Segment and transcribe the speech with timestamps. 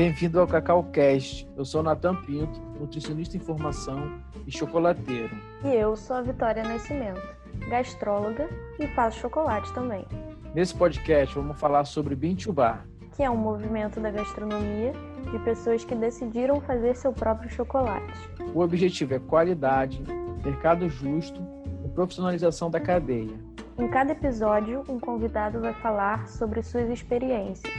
[0.00, 1.46] Bem-vindo ao Cacau Cast.
[1.54, 4.10] Eu sou Natan Pinto, nutricionista em formação
[4.46, 5.28] e chocolateiro.
[5.62, 7.20] E eu sou a Vitória Nascimento,
[7.68, 8.48] gastróloga
[8.78, 10.06] e faço chocolate também.
[10.54, 14.94] Nesse podcast vamos falar sobre Bintubar, que é um movimento da gastronomia
[15.30, 18.18] de pessoas que decidiram fazer seu próprio chocolate.
[18.54, 20.02] O objetivo é qualidade,
[20.42, 21.42] mercado justo
[21.84, 23.38] e profissionalização da cadeia.
[23.76, 27.70] Em cada episódio, um convidado vai falar sobre suas experiências,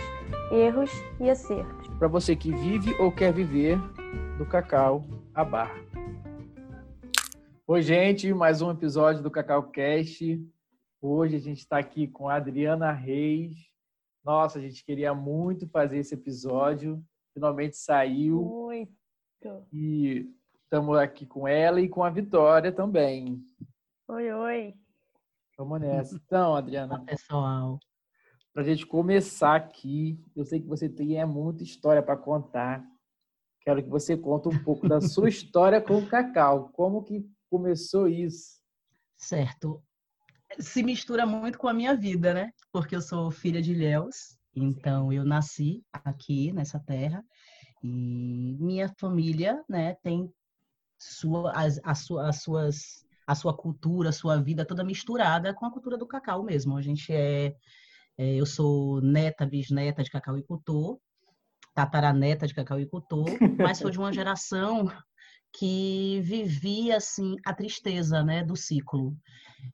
[0.51, 1.80] erros e acertos.
[2.01, 3.77] Para você que vive ou quer viver
[4.39, 5.03] do cacau
[5.35, 5.79] à barra.
[7.67, 10.43] Oi, gente, mais um episódio do Cacau Cast.
[10.99, 13.55] Hoje a gente está aqui com a Adriana Reis.
[14.25, 16.99] Nossa, a gente queria muito fazer esse episódio.
[17.35, 18.41] Finalmente saiu.
[18.45, 19.67] Muito.
[19.71, 20.27] E
[20.63, 23.39] estamos aqui com ela e com a Vitória também.
[24.07, 24.73] Oi, oi.
[25.55, 26.15] Vamos nessa.
[26.15, 26.95] Então, Adriana.
[26.95, 27.79] Olá, pessoal.
[28.53, 32.83] Para a gente começar aqui, eu sei que você tem é, muita história para contar.
[33.61, 36.69] Quero que você conte um pouco da sua história com o cacau.
[36.73, 38.61] Como que começou isso?
[39.15, 39.81] Certo.
[40.59, 42.51] Se mistura muito com a minha vida, né?
[42.73, 47.23] Porque eu sou filha de Ilhéus, então eu nasci aqui nessa terra
[47.83, 50.31] e minha família, né, tem
[50.99, 55.71] sua, as, as, as suas a sua cultura, a sua vida toda misturada com a
[55.71, 56.75] cultura do cacau mesmo.
[56.75, 57.55] A gente é
[58.17, 60.99] eu sou neta, bisneta de cacauicultor,
[61.73, 63.25] tataraneta de cacauicultor,
[63.57, 64.91] mas sou de uma geração
[65.53, 69.15] que vivia assim a tristeza, né, do ciclo.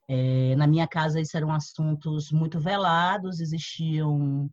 [0.07, 4.49] É, na minha casa isso eram assuntos muito velados, existiam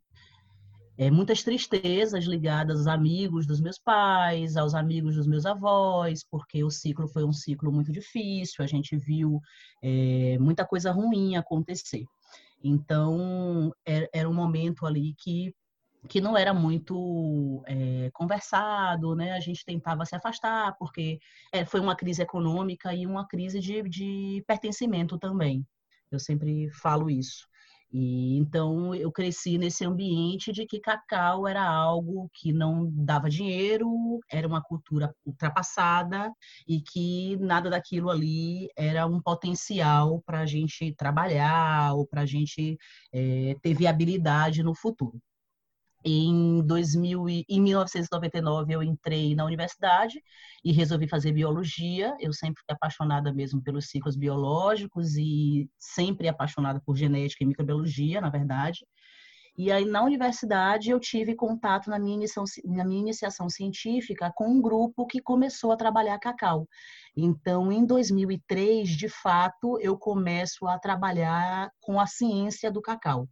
[0.96, 6.62] é, muitas tristezas ligadas aos amigos dos meus pais, aos amigos dos meus avós, porque
[6.62, 9.40] o ciclo foi um ciclo muito difícil, a gente viu
[9.82, 12.04] é, muita coisa ruim acontecer.
[12.64, 15.54] Então, era, era um momento ali que
[16.08, 19.32] que não era muito é, conversado, né?
[19.32, 21.18] A gente tentava se afastar porque
[21.52, 25.66] é, foi uma crise econômica e uma crise de, de pertencimento também.
[26.10, 27.48] Eu sempre falo isso.
[27.96, 34.18] E então eu cresci nesse ambiente de que cacau era algo que não dava dinheiro,
[34.28, 36.32] era uma cultura ultrapassada
[36.66, 42.26] e que nada daquilo ali era um potencial para a gente trabalhar ou para a
[42.26, 42.76] gente
[43.12, 45.20] é, ter viabilidade no futuro.
[46.04, 50.22] Em, 2000 e, em 1999 eu entrei na universidade
[50.64, 52.14] e resolvi fazer biologia.
[52.20, 58.20] Eu sempre fui apaixonada mesmo pelos ciclos biológicos e sempre apaixonada por genética e microbiologia,
[58.20, 58.84] na verdade.
[59.56, 64.48] E aí na universidade eu tive contato na minha, iniciação, na minha iniciação científica com
[64.48, 66.68] um grupo que começou a trabalhar cacau.
[67.16, 73.28] Então, em 2003, de fato, eu começo a trabalhar com a ciência do cacau.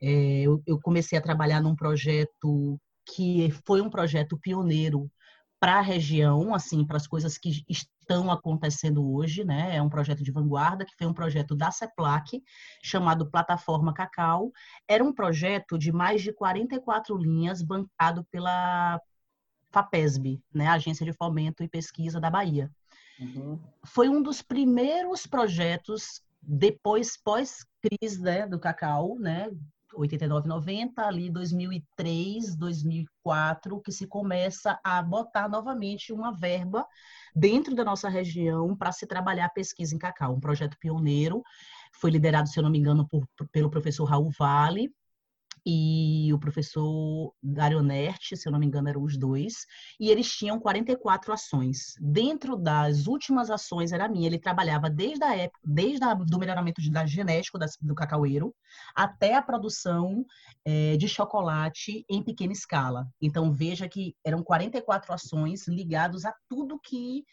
[0.00, 5.10] É, eu, eu comecei a trabalhar num projeto que foi um projeto pioneiro
[5.58, 9.76] para a região, assim, para as coisas que estão acontecendo hoje, né?
[9.76, 12.42] É um projeto de vanguarda, que foi um projeto da CEPLAC,
[12.82, 14.52] chamado Plataforma Cacau.
[14.86, 19.00] Era um projeto de mais de 44 linhas, bancado pela
[19.72, 20.68] FAPESB, né?
[20.68, 22.70] Agência de Fomento e Pesquisa da Bahia.
[23.18, 23.58] Uhum.
[23.84, 29.50] Foi um dos primeiros projetos depois pós-crise né, do cacau, né,
[29.96, 36.86] 89, 90, ali 2003, 2004, que se começa a botar novamente uma verba
[37.34, 40.34] dentro da nossa região para se trabalhar a pesquisa em cacau.
[40.34, 41.42] Um projeto pioneiro,
[41.92, 44.92] foi liderado, se eu não me engano, por, pelo professor Raul Vale,
[45.68, 49.66] e o professor Dario Nert, se eu não me engano, eram os dois,
[49.98, 51.94] e eles tinham 44 ações.
[52.00, 56.38] Dentro das últimas ações era a minha, ele trabalhava desde a época, desde a, do
[56.38, 58.54] melhoramento de, da genético das, do cacaueiro
[58.94, 60.24] até a produção
[60.64, 63.08] é, de chocolate em pequena escala.
[63.20, 67.24] Então veja que eram 44 ações ligadas a tudo que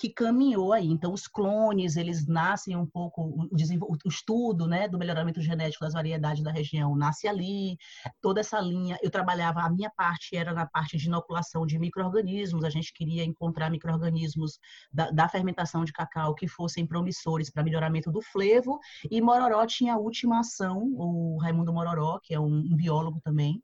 [0.00, 0.86] que caminhou aí.
[0.86, 5.92] Então, os clones, eles nascem um pouco, o, o estudo né, do melhoramento genético das
[5.92, 7.76] variedades da região nasce ali,
[8.18, 8.98] toda essa linha.
[9.02, 13.22] Eu trabalhava, a minha parte era na parte de inoculação de micro-organismos, a gente queria
[13.22, 14.58] encontrar micro-organismos
[14.90, 18.80] da, da, fermentação de cacau que fossem promissores para melhoramento do flevo,
[19.10, 23.62] e Mororó tinha a última ação, o Raimundo Mororó, que é um, um biólogo também,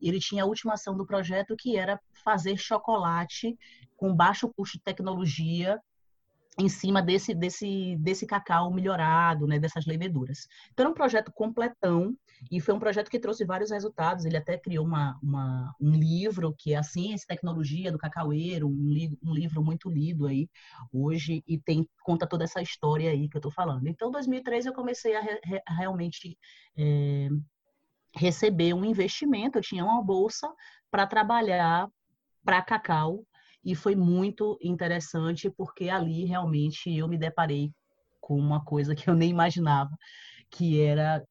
[0.00, 3.56] ele tinha a última ação do projeto que era fazer chocolate
[3.96, 5.80] com baixo custo de tecnologia
[6.58, 10.46] em cima desse, desse, desse cacau melhorado, né, dessas leveduras.
[10.72, 12.14] Então, era um projeto completão
[12.50, 14.24] e foi um projeto que trouxe vários resultados.
[14.24, 18.68] Ele até criou uma, uma um livro que é a Ciência e Tecnologia do Cacaueiro,
[18.68, 20.48] um, li, um livro muito lido aí
[20.92, 23.86] hoje e tem conta toda essa história aí que eu estou falando.
[23.86, 26.36] Então, em 2003 eu comecei a, re, realmente
[26.76, 27.30] é,
[28.14, 30.50] receber um investimento, eu tinha uma bolsa
[30.90, 31.88] para trabalhar
[32.44, 33.24] para cacau
[33.64, 37.72] e foi muito interessante porque ali realmente eu me deparei
[38.20, 39.90] com uma coisa que eu nem imaginava,
[40.50, 41.24] que era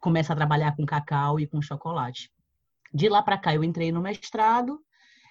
[0.00, 2.30] começar a trabalhar com cacau e com chocolate.
[2.92, 4.80] De lá para cá eu entrei no mestrado,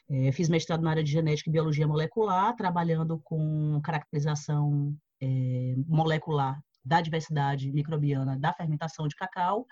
[0.10, 6.60] é, fiz mestrado na área de genética e biologia molecular, trabalhando com caracterização é, molecular
[6.84, 9.68] da diversidade microbiana da fermentação de cacau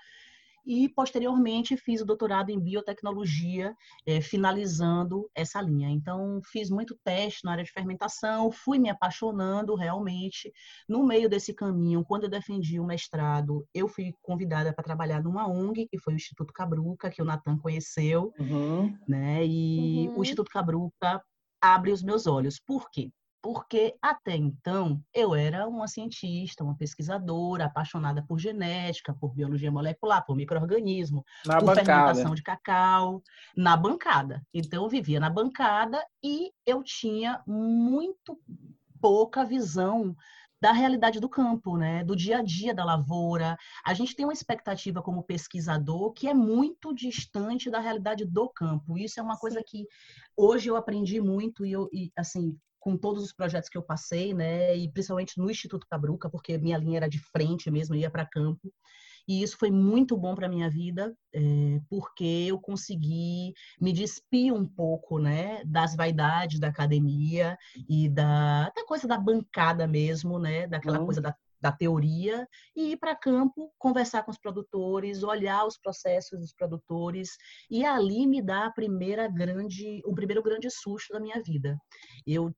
[0.66, 3.76] e posteriormente fiz o doutorado em biotecnologia,
[4.06, 5.90] é, finalizando essa linha.
[5.90, 10.52] Então fiz muito teste na área de fermentação, fui me apaixonando realmente
[10.88, 12.04] no meio desse caminho.
[12.06, 16.16] Quando eu defendi o mestrado, eu fui convidada para trabalhar numa ONG que foi o
[16.16, 18.98] Instituto Cabruca, que o Natan conheceu, uhum.
[19.08, 19.46] né?
[19.46, 20.20] E uhum.
[20.20, 21.22] o Instituto Cabruca
[21.62, 22.60] abre os meus olhos.
[22.60, 23.12] Por quê?
[23.42, 30.26] Porque até então eu era uma cientista, uma pesquisadora, apaixonada por genética, por biologia molecular,
[30.26, 31.86] por microorganismo, por bancada.
[31.86, 33.24] fermentação de cacau,
[33.56, 34.44] na bancada.
[34.54, 38.40] Então eu vivia na bancada e eu tinha muito
[39.02, 40.16] pouca visão
[40.62, 42.04] da realidade do campo, né?
[42.04, 43.58] do dia a dia da lavoura.
[43.86, 48.98] A gente tem uma expectativa como pesquisador que é muito distante da realidade do campo.
[48.98, 49.88] Isso é uma coisa que
[50.36, 54.34] hoje eu aprendi muito e, eu, e assim com todos os projetos que eu passei,
[54.34, 58.26] né, e principalmente no Instituto Cabruca, porque minha linha era de frente mesmo, ia para
[58.26, 58.72] campo.
[59.28, 64.66] E isso foi muito bom para minha vida, é, porque eu consegui me despir um
[64.66, 67.56] pouco, né, das vaidades da academia
[67.88, 71.06] e da, da coisa da bancada mesmo, né, daquela uhum.
[71.06, 76.40] coisa da, da teoria e ir para campo, conversar com os produtores, olhar os processos
[76.40, 77.38] dos produtores
[77.70, 81.78] e ali me dá a primeira grande, o primeiro grande susto da minha vida.
[82.26, 82.52] Eu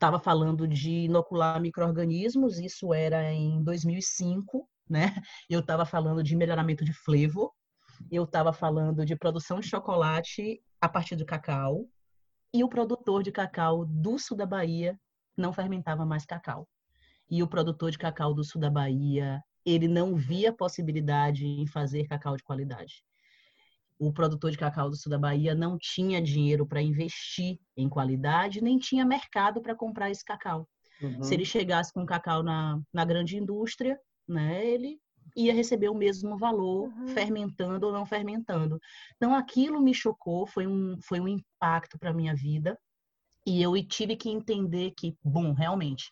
[0.00, 5.14] estava falando de inocular micro-organismos, isso era em 2005, né?
[5.48, 7.52] Eu estava falando de melhoramento de flevo,
[8.10, 11.86] eu estava falando de produção de chocolate a partir do cacau,
[12.52, 14.98] e o produtor de cacau do sul da Bahia
[15.36, 16.66] não fermentava mais cacau.
[17.30, 22.08] E o produtor de cacau do sul da Bahia, ele não via possibilidade em fazer
[22.08, 23.04] cacau de qualidade
[24.00, 28.62] o produtor de cacau do sul da Bahia não tinha dinheiro para investir em qualidade,
[28.62, 30.66] nem tinha mercado para comprar esse cacau.
[31.02, 31.22] Uhum.
[31.22, 34.98] Se ele chegasse com cacau na, na grande indústria, né, ele
[35.36, 37.08] ia receber o mesmo valor, uhum.
[37.08, 38.80] fermentando ou não fermentando.
[39.16, 42.78] Então, aquilo me chocou, foi um, foi um impacto para a minha vida.
[43.46, 46.10] E eu tive que entender que, bom, realmente,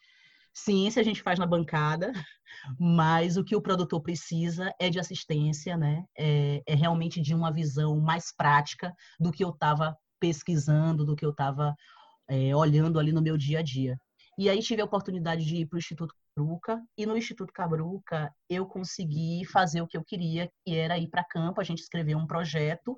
[0.59, 2.13] ciência a gente faz na bancada,
[2.79, 6.05] mas o que o produtor precisa é de assistência, né?
[6.17, 11.25] É, é realmente de uma visão mais prática do que eu estava pesquisando, do que
[11.25, 11.75] eu estava
[12.29, 13.99] é, olhando ali no meu dia a dia.
[14.37, 18.33] E aí tive a oportunidade de ir para o Instituto Cabruca, e no Instituto Cabruca
[18.49, 22.17] eu consegui fazer o que eu queria, que era ir para campo, a gente escreveu
[22.17, 22.97] um projeto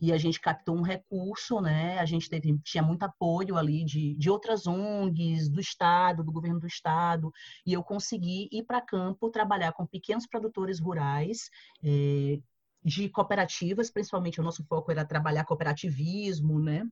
[0.00, 1.98] e a gente captou um recurso, né?
[1.98, 6.60] A gente teve, tinha muito apoio ali de, de outras ONGs, do Estado, do governo
[6.60, 7.32] do Estado,
[7.64, 11.48] e eu consegui ir para campo trabalhar com pequenos produtores rurais,
[11.82, 12.38] é,
[12.84, 16.84] de cooperativas, principalmente o nosso foco era trabalhar cooperativismo, né?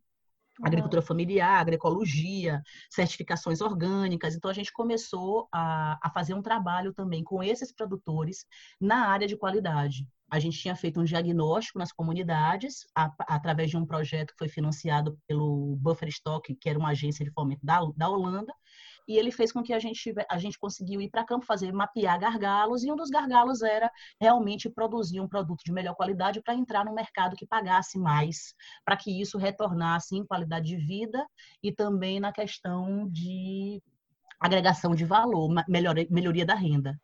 [0.62, 4.34] Agricultura familiar, agroecologia, certificações orgânicas.
[4.34, 8.44] Então, a gente começou a, a fazer um trabalho também com esses produtores
[8.80, 10.06] na área de qualidade.
[10.30, 14.48] A gente tinha feito um diagnóstico nas comunidades, a, através de um projeto que foi
[14.48, 18.52] financiado pelo Buffer Stock, que era uma agência de fomento da, da Holanda,
[19.06, 22.18] e ele fez com que a gente, a gente conseguiu ir para campo fazer mapear
[22.18, 23.90] gargalos, e um dos gargalos era
[24.20, 28.54] realmente produzir um produto de melhor qualidade para entrar no mercado que pagasse mais,
[28.84, 31.26] para que isso retornasse em qualidade de vida
[31.62, 33.82] e também na questão de
[34.38, 36.98] agregação de valor, melhoria, melhoria da renda.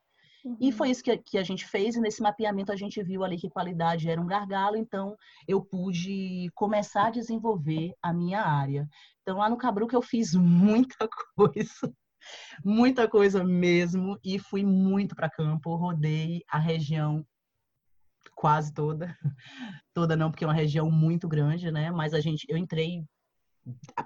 [0.47, 0.57] Uhum.
[0.61, 3.37] E foi isso que, que a gente fez, e nesse mapeamento a gente viu ali
[3.37, 5.17] que qualidade era um gargalo, então
[5.49, 8.89] eu pude começar a desenvolver a minha área.
[9.23, 11.93] Então lá no Cabruca eu fiz muita coisa,
[12.65, 17.27] muita coisa mesmo, e fui muito para campo, rodei a região
[18.37, 19.19] quase toda,
[19.93, 21.91] toda não, porque é uma região muito grande, né?
[21.91, 23.05] Mas a gente, eu entrei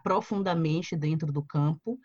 [0.03, 1.99] profundamente dentro do campo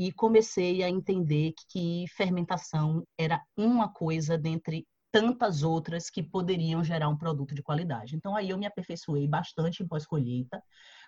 [0.00, 7.10] e comecei a entender que fermentação era uma coisa dentre tantas outras que poderiam gerar
[7.10, 8.16] um produto de qualidade.
[8.16, 10.62] Então aí eu me aperfeiçoei bastante em pós-colheita,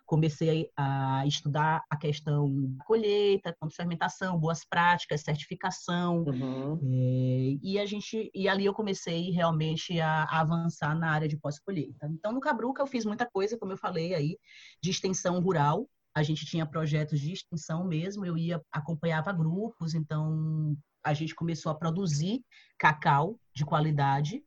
[0.05, 6.79] comecei a estudar a questão da colheita, fermentação, boas práticas, certificação, uhum.
[6.83, 11.39] é, e a gente e ali eu comecei realmente a, a avançar na área de
[11.39, 12.11] pós-colheita.
[12.13, 14.37] Então no Cabruca eu fiz muita coisa, como eu falei aí,
[14.83, 20.77] de extensão rural, a gente tinha projetos de extensão mesmo, eu ia acompanhava grupos, então
[21.03, 22.45] a gente começou a produzir
[22.79, 24.43] cacau de qualidade,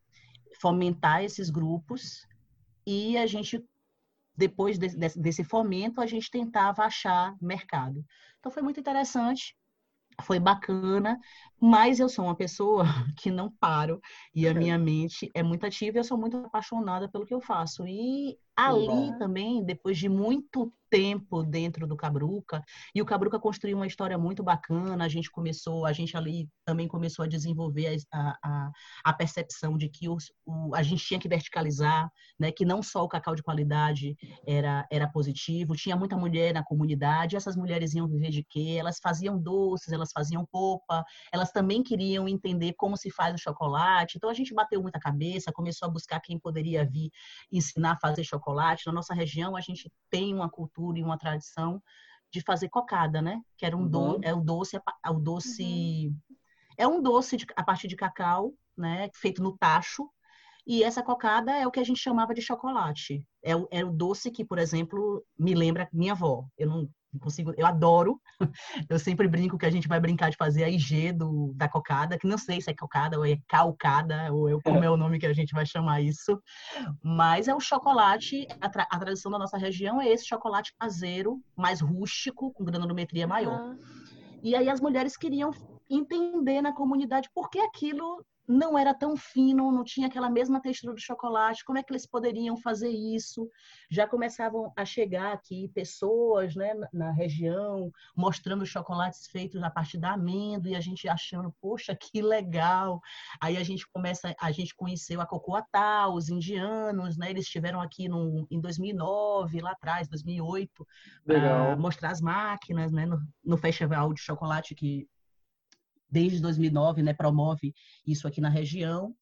[0.60, 2.26] fomentar esses grupos
[2.86, 3.62] e a gente
[4.36, 8.04] depois de, de, desse fomento a gente tentava achar mercado.
[8.38, 9.56] Então foi muito interessante
[10.22, 11.18] foi bacana,
[11.60, 12.84] mas eu sou uma pessoa
[13.18, 14.00] que não paro
[14.34, 17.40] e a minha mente é muito ativa e eu sou muito apaixonada pelo que eu
[17.40, 17.86] faço.
[17.86, 22.62] E ali também, depois de muito tempo dentro do Cabruca,
[22.94, 26.86] e o Cabruca construiu uma história muito bacana, a gente começou, a gente ali também
[26.88, 28.70] começou a desenvolver a, a,
[29.04, 30.16] a percepção de que o,
[30.74, 32.08] a gente tinha que verticalizar,
[32.38, 36.64] né, que não só o cacau de qualidade era, era positivo, tinha muita mulher na
[36.64, 38.76] comunidade, essas mulheres iam viver de quê?
[38.78, 44.16] Elas faziam doces, elas faziam polpa, elas também queriam entender como se faz o chocolate,
[44.16, 47.10] então a gente bateu muita cabeça, começou a buscar quem poderia vir
[47.52, 48.45] ensinar a fazer chocolate.
[48.86, 51.82] Na nossa região, a gente tem uma cultura cultura e uma tradição
[52.30, 53.40] de fazer cocada, né?
[53.56, 53.88] Que era um uhum.
[53.88, 56.36] do, é o doce, é o doce uhum.
[56.76, 59.08] é um doce de, a partir de cacau, né?
[59.14, 60.08] Feito no tacho.
[60.66, 63.24] E essa cocada é o que a gente chamava de chocolate.
[63.42, 66.44] É o, é o doce que, por exemplo, me lembra minha avó.
[66.58, 68.20] Eu não consigo, eu adoro.
[68.90, 72.18] Eu sempre brinco que a gente vai brincar de fazer a IG do, da cocada,
[72.18, 75.18] que não sei se é cocada ou é calcada, ou eu, como é o nome
[75.18, 76.40] que a gente vai chamar isso.
[77.02, 81.40] Mas é o chocolate, a, tra, a tradição da nossa região é esse chocolate caseiro,
[81.56, 83.60] mais rústico, com granulometria maior.
[83.60, 83.78] Uhum.
[84.42, 85.52] E aí as mulheres queriam
[85.88, 90.94] entender na comunidade por que aquilo não era tão fino, não tinha aquela mesma textura
[90.94, 93.50] do chocolate, como é que eles poderiam fazer isso?
[93.90, 100.12] Já começavam a chegar aqui pessoas né, na região mostrando chocolates feitos a partir da
[100.12, 103.00] amêndoa e a gente achando, poxa, que legal.
[103.40, 107.30] Aí a gente começa, a gente conheceu a Cocoatá, os indianos, né?
[107.30, 110.86] Eles estiveram aqui no, em 2009, lá atrás, 2008,
[111.24, 113.06] para mostrar as máquinas, né?
[113.06, 115.08] No, no festival de chocolate que
[116.08, 117.74] desde 2009, né, promove
[118.06, 119.14] isso aqui na região.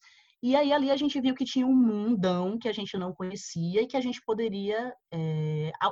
[0.43, 3.81] E aí ali a gente viu que tinha um mundão que a gente não conhecia
[3.81, 5.91] e que a gente poderia, é, a,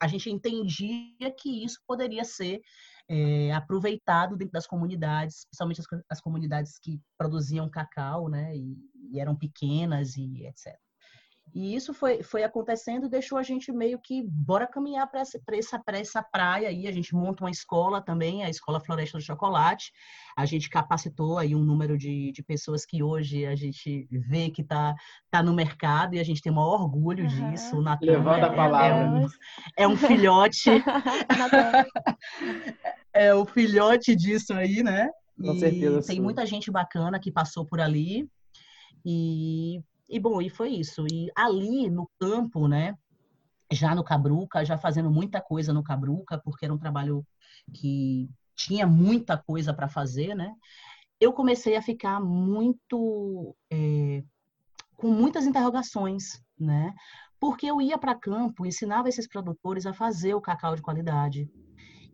[0.00, 2.62] a, gente entendia que isso poderia ser
[3.08, 8.74] é, aproveitado dentro das comunidades, principalmente as, as, comunidades que produziam cacau, né, e,
[9.12, 10.74] e eram pequenas e etc.
[11.52, 15.40] E isso foi, foi acontecendo e deixou a gente meio que bora caminhar para essa,
[15.52, 16.88] essa, essa praia aí.
[16.88, 19.92] A gente monta uma escola também, a Escola Floresta do Chocolate.
[20.36, 24.62] A gente capacitou aí um número de, de pessoas que hoje a gente vê que
[24.62, 24.94] está
[25.30, 27.50] tá no mercado e a gente tem o maior orgulho uhum.
[27.50, 27.76] disso.
[27.76, 28.88] O Levando a palavra.
[28.88, 29.26] É um,
[29.76, 30.70] é um filhote.
[33.14, 35.08] é o filhote disso aí, né?
[35.36, 36.02] Com e certeza.
[36.06, 38.28] Tem muita gente bacana que passou por ali.
[39.04, 41.06] E e bom, e foi isso.
[41.06, 42.96] E ali no campo, né,
[43.72, 47.26] já no Cabruca, já fazendo muita coisa no Cabruca, porque era um trabalho
[47.72, 50.54] que tinha muita coisa para fazer, né?
[51.20, 54.22] Eu comecei a ficar muito é,
[54.96, 56.94] com muitas interrogações, né?
[57.40, 61.50] Porque eu ia para campo, ensinava esses produtores a fazer o cacau de qualidade.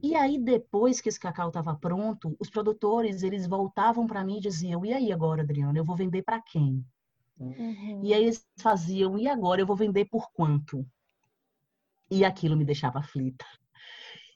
[0.02, 4.40] E aí depois que esse cacau estava pronto, os produtores eles voltavam para mim e
[4.40, 6.85] diziam: "E aí agora, Adriana, eu vou vender para quem?"
[7.44, 8.00] Uhum.
[8.02, 10.87] E aí eles faziam, e agora eu vou vender por quanto?
[12.11, 13.47] E aquilo me deixava aflita.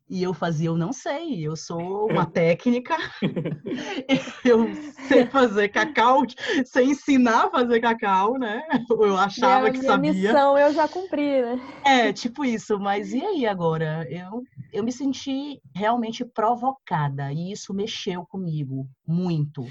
[0.08, 2.94] E eu fazia, eu não sei, eu sou uma técnica,
[4.44, 4.68] eu
[5.08, 6.22] sei fazer cacau,
[6.66, 8.62] sei ensinar a fazer cacau, né?
[8.90, 10.12] Eu achava que sabia.
[10.12, 11.58] missão eu já cumpri, né?
[11.86, 14.06] É, tipo isso, mas e aí agora?
[14.10, 14.42] Eu,
[14.72, 19.66] eu me senti realmente provocada e isso mexeu comigo muito.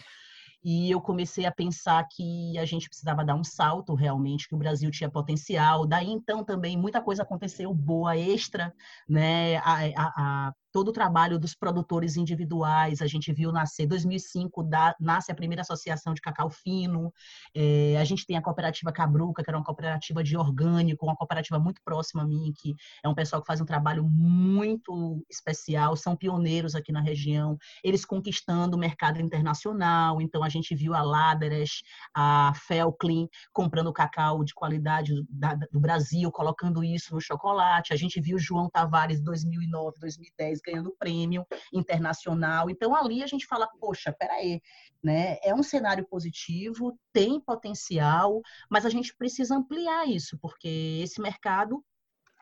[0.64, 4.58] E eu comecei a pensar que a gente precisava dar um salto realmente, que o
[4.58, 5.86] Brasil tinha potencial.
[5.86, 8.74] Daí então também muita coisa aconteceu boa, extra,
[9.08, 9.58] né?
[9.58, 14.96] A, a, a todo o trabalho dos produtores individuais, a gente viu nascer, 2005 da,
[15.00, 17.14] nasce a primeira associação de cacau fino,
[17.56, 21.60] é, a gente tem a cooperativa Cabruca, que era uma cooperativa de orgânico, uma cooperativa
[21.60, 22.74] muito próxima a mim, que
[23.06, 28.04] é um pessoal que faz um trabalho muito especial, são pioneiros aqui na região, eles
[28.04, 31.84] conquistando o mercado internacional, então a gente viu a Laderes,
[32.16, 38.20] a Felclin comprando cacau de qualidade da, do Brasil, colocando isso no chocolate, a gente
[38.20, 42.70] viu João Tavares 2009, 2010 ganhando prêmio internacional.
[42.70, 44.62] Então ali a gente fala, poxa, peraí,
[45.04, 45.38] né?
[45.44, 51.84] É um cenário positivo, tem potencial, mas a gente precisa ampliar isso, porque esse mercado,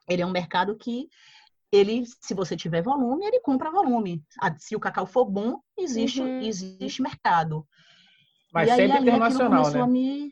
[0.08, 1.08] ele é um mercado que
[1.72, 4.22] ele, se você tiver volume, ele compra volume.
[4.58, 6.42] Se o cacau for bom, existe, uhum.
[6.42, 7.66] existe mercado.
[8.54, 9.88] Mas e sempre aí, internacional, né?
[9.88, 10.30] Me...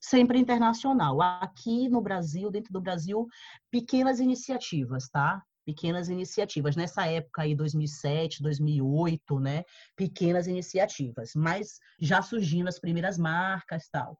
[0.00, 1.20] Sempre internacional.
[1.22, 3.28] Aqui no Brasil, dentro do Brasil,
[3.70, 5.42] pequenas iniciativas, tá?
[5.70, 6.74] Pequenas iniciativas.
[6.74, 9.64] Nessa época aí, 2007, 2008, né?
[9.96, 14.18] Pequenas iniciativas, mas já surgindo as primeiras marcas tal.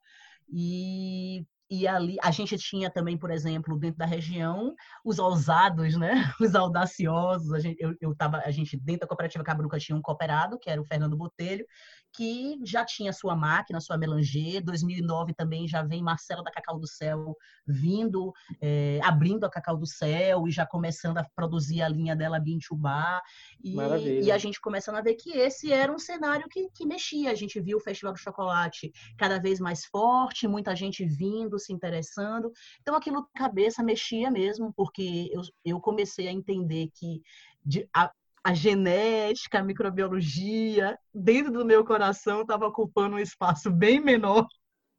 [0.49, 6.11] E e ali a gente tinha também, por exemplo, dentro da região, os ousados, né?
[6.41, 7.53] Os audaciosos.
[7.53, 10.69] A gente, eu, eu tava, a gente dentro da cooperativa Cabruca tinha um cooperado, que
[10.69, 11.65] era o Fernando Botelho,
[12.13, 14.63] que já tinha sua máquina, sua melanger.
[14.65, 17.37] 2009 também já vem Marcela da Cacau do Céu
[17.67, 22.41] vindo, é, abrindo a Cacau do Céu e já começando a produzir a linha dela
[22.41, 23.21] Bintubá.
[23.63, 23.77] E,
[24.25, 27.31] e a gente começando a ver que esse era um cenário que, que mexia.
[27.31, 31.73] A gente viu o Festival do Chocolate cada vez mais forte, muita gente vindo, se
[31.73, 32.51] interessando.
[32.81, 37.23] Então aquilo cabeça mexia mesmo, porque eu, eu comecei a entender que
[37.65, 38.11] de, a,
[38.43, 44.47] a genética, a microbiologia, dentro do meu coração estava ocupando um espaço bem menor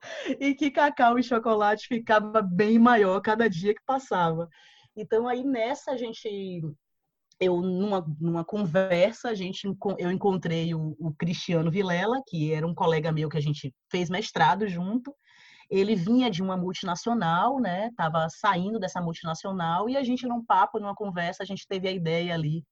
[0.40, 4.48] e que cacau e chocolate ficava bem maior cada dia que passava.
[4.96, 6.62] Então aí nessa a gente
[7.40, 9.68] eu numa, numa conversa a gente
[9.98, 14.10] eu encontrei o, o Cristiano Vilela, que era um colega meu que a gente fez
[14.10, 15.14] mestrado junto.
[15.68, 17.90] Ele vinha de uma multinacional, né?
[17.96, 21.92] Tava saindo dessa multinacional e a gente num papo, numa conversa, a gente teve a
[21.92, 22.64] ideia ali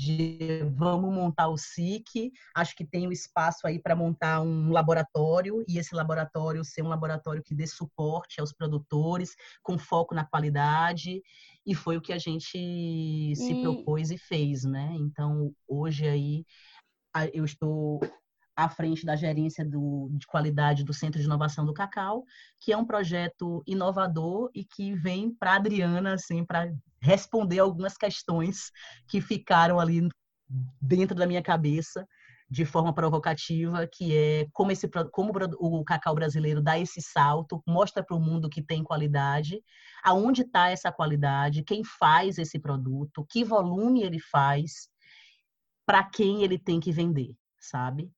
[0.00, 5.62] de vamos montar o SIC, acho que tem o espaço aí para montar um laboratório
[5.68, 11.22] e esse laboratório ser um laboratório que dê suporte aos produtores, com foco na qualidade,
[11.66, 13.36] e foi o que a gente e...
[13.36, 14.94] se propôs e fez, né?
[14.98, 16.44] Então, hoje aí
[17.34, 18.00] eu estou
[18.56, 22.24] à frente da gerência do, de qualidade do Centro de Inovação do Cacau,
[22.60, 28.70] que é um projeto inovador e que vem para Adriana, assim, para responder algumas questões
[29.08, 30.08] que ficaram ali
[30.80, 32.06] dentro da minha cabeça
[32.50, 38.02] de forma provocativa, que é como, esse, como o cacau brasileiro dá esse salto, mostra
[38.02, 39.62] para o mundo que tem qualidade,
[40.02, 44.88] aonde está essa qualidade, quem faz esse produto, que volume ele faz,
[45.86, 48.10] para quem ele tem que vender, sabe?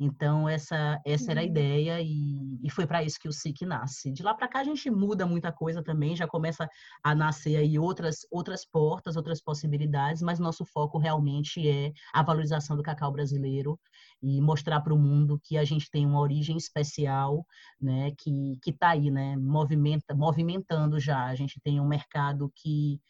[0.00, 1.48] Então, essa, essa era a uhum.
[1.48, 4.12] ideia e, e foi para isso que o SIC nasce.
[4.12, 6.68] De lá para cá, a gente muda muita coisa também, já começa
[7.02, 12.76] a nascer aí outras, outras portas, outras possibilidades, mas nosso foco realmente é a valorização
[12.76, 13.78] do cacau brasileiro
[14.22, 17.44] e mostrar para o mundo que a gente tem uma origem especial,
[17.80, 21.24] né, que está aí, né, movimenta, movimentando já.
[21.24, 23.00] A gente tem um mercado que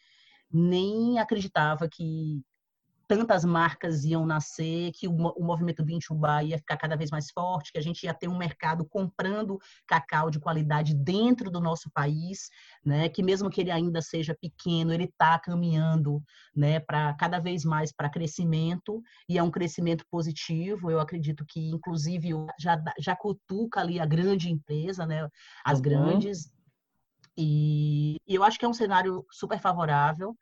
[0.51, 2.41] nem acreditava que
[3.09, 7.71] tantas marcas iam nascer, que o, o movimento Bintubá ia ficar cada vez mais forte,
[7.71, 12.51] que a gente ia ter um mercado comprando cacau de qualidade dentro do nosso país,
[12.85, 13.09] né?
[13.09, 16.21] Que mesmo que ele ainda seja pequeno, ele está caminhando,
[16.55, 16.79] né?
[16.79, 20.91] Para cada vez mais para crescimento e é um crescimento positivo.
[20.91, 25.27] Eu acredito que inclusive já já cutuca ali a grande empresa, né?
[25.65, 25.83] As uhum.
[25.83, 26.51] grandes
[27.35, 30.37] e eu acho que é um cenário super favorável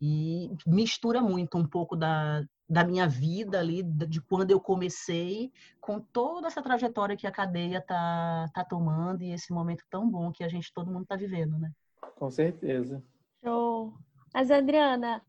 [0.00, 6.00] e mistura muito um pouco da, da minha vida ali, de quando eu comecei, com
[6.00, 10.44] toda essa trajetória que a cadeia tá, tá tomando e esse momento tão bom que
[10.44, 11.70] a gente, todo mundo tá vivendo, né?
[12.16, 13.02] Com certeza.
[13.44, 13.94] Show.
[14.34, 15.22] Mas, Adriana,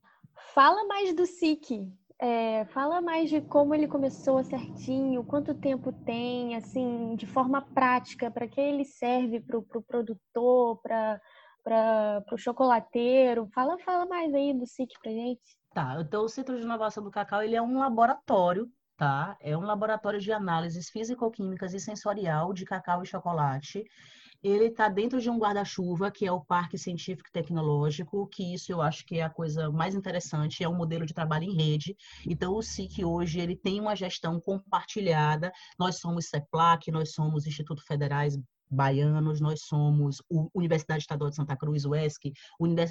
[0.54, 1.92] fala mais do SIC.
[2.20, 8.32] É, fala mais de como ele começou certinho, quanto tempo tem, assim, de forma prática,
[8.32, 11.22] para que ele serve para o pro produtor, para
[11.68, 13.50] para o chocolateiro.
[13.54, 15.42] Fala, fala mais aí do SIC para gente.
[15.74, 19.38] Tá, então o Centro de Inovação do Cacau ele é um laboratório, tá?
[19.42, 23.84] É um laboratório de análises físico-químicas e sensorial de cacau e chocolate.
[24.42, 28.72] Ele está dentro de um guarda-chuva, que é o Parque Científico e Tecnológico, que isso
[28.72, 31.98] eu acho que é a coisa mais interessante, é um modelo de trabalho em rede.
[32.26, 35.52] Então, o SIC hoje ele tem uma gestão compartilhada.
[35.78, 38.38] Nós somos CEPLAC, nós somos Instituto Federais
[38.70, 40.22] baianos, nós somos
[40.54, 42.34] Universidade Estadual de Santa Cruz, UESC,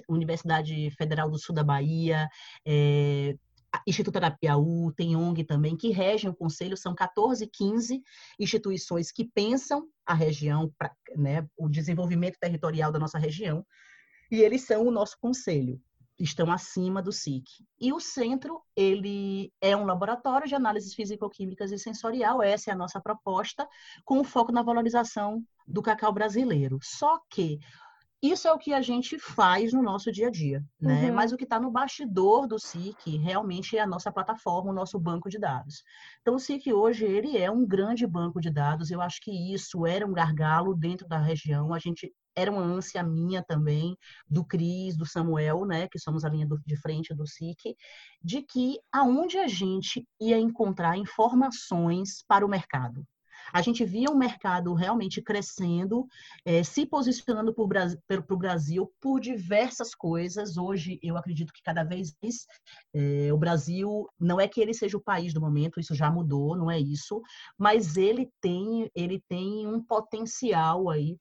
[0.09, 2.29] Universidade Federal do Sul da Bahia,
[2.67, 3.37] é,
[3.87, 8.03] Instituto Arapiaú, tem ONG também, que regem o conselho, são 14, 15
[8.39, 13.67] instituições que pensam a região, pra, né, o desenvolvimento territorial da nossa região,
[14.31, 15.81] e eles são o nosso conselho
[16.19, 17.45] estão acima do SIC.
[17.81, 22.77] E o centro, ele é um laboratório de análises físico-químicas e sensorial, essa é a
[22.77, 23.69] nossa proposta,
[24.05, 26.79] com foco na valorização do cacau brasileiro.
[26.83, 27.59] Só que
[28.23, 31.09] isso é o que a gente faz no nosso dia a dia, né?
[31.09, 31.15] Uhum.
[31.15, 34.99] Mas o que está no bastidor do SIC realmente é a nossa plataforma, o nosso
[34.99, 35.85] banco de dados.
[36.23, 38.91] Então, o SIC hoje ele é um grande banco de dados.
[38.91, 41.75] Eu acho que isso era um gargalo dentro da região.
[41.75, 43.97] A gente era uma ânsia minha também,
[44.29, 47.75] do Cris, do Samuel, né, que somos a linha do, de frente do SIC,
[48.23, 53.07] de que aonde a gente ia encontrar informações para o mercado.
[53.53, 56.07] A gente via um mercado realmente crescendo,
[56.45, 60.57] é, se posicionando para o Brasil por diversas coisas.
[60.57, 62.47] Hoje, eu acredito que cada vez mais
[62.95, 66.57] é, o Brasil, não é que ele seja o país do momento, isso já mudou,
[66.57, 67.23] não é isso,
[67.57, 71.17] mas ele tem, ele tem um potencial aí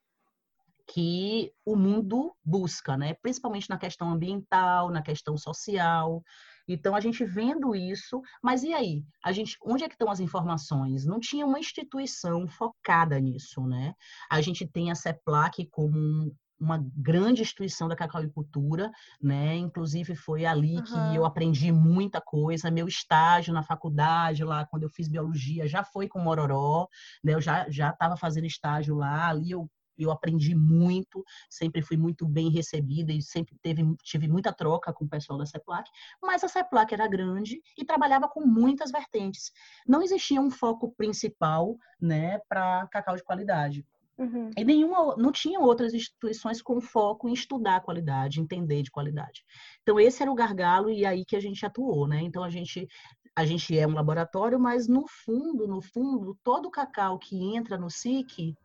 [0.88, 3.14] que o mundo busca, né?
[3.22, 6.24] principalmente na questão ambiental, na questão social.
[6.68, 9.04] Então a gente vendo isso, mas e aí?
[9.24, 11.06] A gente, onde é que estão as informações?
[11.06, 13.94] Não tinha uma instituição focada nisso, né?
[14.30, 18.90] A gente tem a CEPLAC como uma grande instituição da cacauicultura,
[19.22, 19.56] né?
[19.56, 20.84] Inclusive foi ali uhum.
[20.84, 22.72] que eu aprendi muita coisa.
[22.72, 26.88] Meu estágio na faculdade lá, quando eu fiz biologia, já foi com Mororó,
[27.24, 27.34] né?
[27.34, 29.70] Eu já já estava fazendo estágio lá, ali eu
[30.04, 35.06] eu aprendi muito, sempre fui muito bem recebida e sempre teve, tive muita troca com
[35.06, 35.90] o pessoal da CEPLAC,
[36.22, 39.52] mas a CEPLAC era grande e trabalhava com muitas vertentes.
[39.88, 43.86] Não existia um foco principal né, para cacau de qualidade.
[44.18, 44.50] Uhum.
[44.58, 49.44] E nenhuma, não tinha outras instituições com foco em estudar a qualidade, entender de qualidade.
[49.82, 52.22] Então esse era o gargalo e aí que a gente atuou, né?
[52.22, 52.88] Então a gente
[53.36, 57.78] a gente é um laboratório, mas no fundo, no fundo, todo o cacau que entra
[57.78, 58.56] no SIC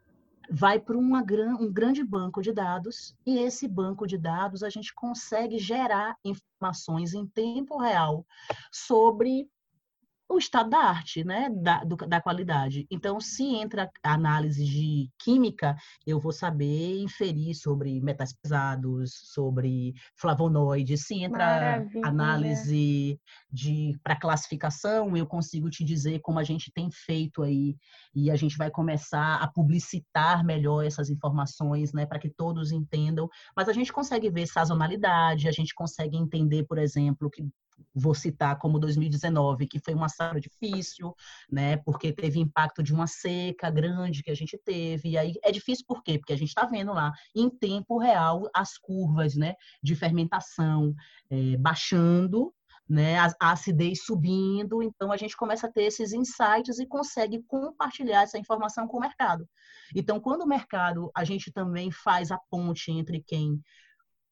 [0.50, 5.58] vai para um grande banco de dados e esse banco de dados a gente consegue
[5.58, 8.26] gerar informações em tempo real
[8.72, 9.48] sobre
[10.30, 12.86] o estado da arte, né, da, do, da qualidade.
[12.90, 21.06] Então, se entra análise de química, eu vou saber inferir sobre metais pesados, sobre flavonoides.
[21.06, 22.06] Se entra Maravilha.
[22.06, 27.76] análise de para classificação, eu consigo te dizer como a gente tem feito aí
[28.14, 33.28] e a gente vai começar a publicitar melhor essas informações, né, para que todos entendam.
[33.56, 37.44] Mas a gente consegue ver sazonalidade, a gente consegue entender, por exemplo, que
[37.94, 41.14] vou citar como 2019, que foi uma safra difícil,
[41.50, 41.76] né?
[41.78, 45.10] Porque teve impacto de uma seca grande que a gente teve.
[45.10, 46.18] E aí é difícil por quê?
[46.18, 49.54] Porque a gente está vendo lá em tempo real as curvas, né?
[49.82, 50.94] De fermentação
[51.30, 52.52] é, baixando,
[52.88, 53.18] né?
[53.18, 54.82] A, a acidez subindo.
[54.82, 59.00] Então a gente começa a ter esses insights e consegue compartilhar essa informação com o
[59.00, 59.48] mercado.
[59.94, 63.60] Então quando o mercado a gente também faz a ponte entre quem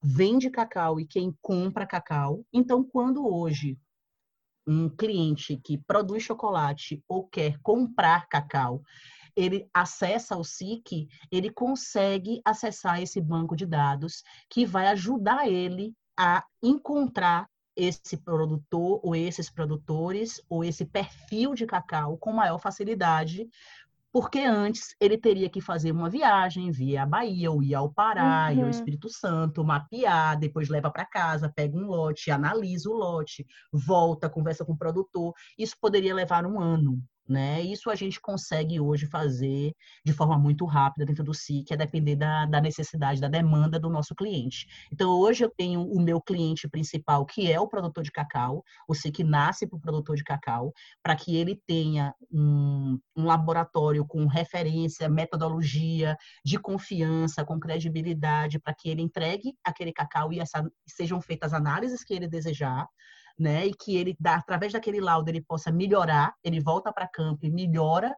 [0.03, 2.45] vende cacau e quem compra cacau.
[2.53, 3.79] Então, quando hoje
[4.67, 8.83] um cliente que produz chocolate ou quer comprar cacau,
[9.35, 15.95] ele acessa o SIC, ele consegue acessar esse banco de dados que vai ajudar ele
[16.19, 23.49] a encontrar esse produtor ou esses produtores ou esse perfil de cacau com maior facilidade,
[24.12, 28.49] porque antes ele teria que fazer uma viagem via a Bahia, ou ir ao Pará,
[28.49, 28.59] uhum.
[28.59, 33.47] ir ao Espírito Santo, mapear, depois leva para casa, pega um lote, analisa o lote,
[33.73, 35.35] volta, conversa com o produtor.
[35.59, 37.03] Isso poderia levar um ano.
[37.29, 37.61] Né?
[37.61, 42.17] Isso a gente consegue hoje fazer de forma muito rápida dentro do SIC, é depender
[42.17, 44.67] da, da, necessidade, da demanda do nosso cliente.
[44.91, 48.95] Então, hoje eu tenho o meu cliente principal, que é o produtor de cacau, o
[48.95, 54.27] SIC nasce para o produtor de cacau, para que ele tenha um, um laboratório com
[54.27, 61.21] referência, metodologia, de confiança, com credibilidade, para que ele entregue aquele cacau e essa, sejam
[61.21, 62.87] feitas as análises que ele desejar,
[63.38, 63.66] né?
[63.66, 68.14] E que ele, através daquele laudo, ele possa melhorar, ele volta para campo e melhora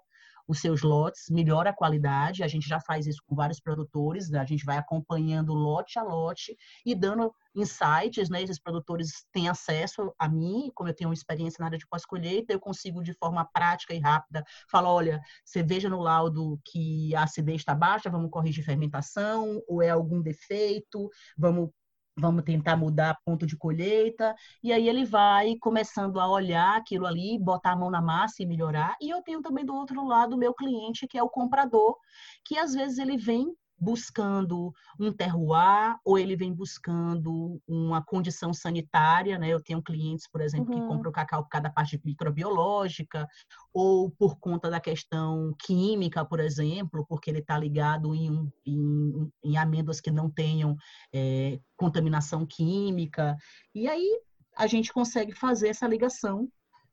[0.50, 2.42] os seus lotes, melhora a qualidade.
[2.42, 6.56] A gente já faz isso com vários produtores, a gente vai acompanhando lote a lote
[6.84, 8.42] e dando insights, né?
[8.42, 12.60] Esses produtores têm acesso a mim, como eu tenho experiência na área de pós-colheita, eu
[12.60, 17.60] consigo de forma prática e rápida falar, olha, você veja no laudo que a acidez
[17.60, 21.70] está baixa, vamos corrigir fermentação, ou é algum defeito, vamos
[22.16, 27.38] vamos tentar mudar ponto de colheita, e aí ele vai começando a olhar aquilo ali,
[27.38, 28.96] botar a mão na massa e melhorar.
[29.00, 31.96] E eu tenho também do outro lado o meu cliente, que é o comprador,
[32.44, 39.38] que às vezes ele vem buscando um terroir ou ele vem buscando uma condição sanitária,
[39.38, 39.48] né?
[39.48, 40.80] Eu tenho clientes, por exemplo, uhum.
[40.80, 43.26] que compram cacau por causa da parte microbiológica
[43.72, 49.56] ou por conta da questão química, por exemplo, porque ele está ligado em, em, em,
[49.56, 50.76] amêndoas que não tenham
[51.14, 53.36] é, contaminação química.
[53.74, 54.20] E aí
[54.56, 56.48] a gente consegue fazer essa ligação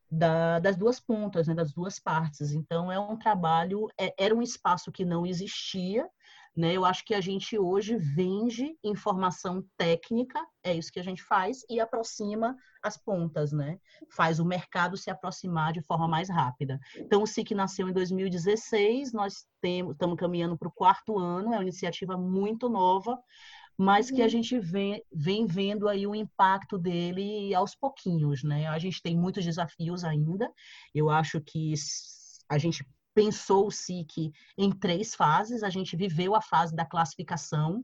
[0.10, 2.52] da, das duas pontas, né, das duas partes.
[2.52, 6.08] Então, é um trabalho, é, era um espaço que não existia,
[6.58, 6.74] né?
[6.74, 11.64] Eu acho que a gente hoje vende informação técnica, é isso que a gente faz,
[11.70, 13.80] e aproxima as pontas, né?
[14.12, 16.80] Faz o mercado se aproximar de forma mais rápida.
[16.98, 21.58] Então, o SIC nasceu em 2016, nós temos, estamos caminhando para o quarto ano, é
[21.58, 23.20] uma iniciativa muito nova,
[23.78, 24.30] mas que a uhum.
[24.30, 28.66] gente vem, vem vendo aí o impacto dele aos pouquinhos, né?
[28.66, 30.52] A gente tem muitos desafios ainda.
[30.92, 31.76] Eu acho que
[32.50, 32.84] a gente
[33.18, 35.64] pensou o SIC em três fases.
[35.64, 37.84] A gente viveu a fase da classificação,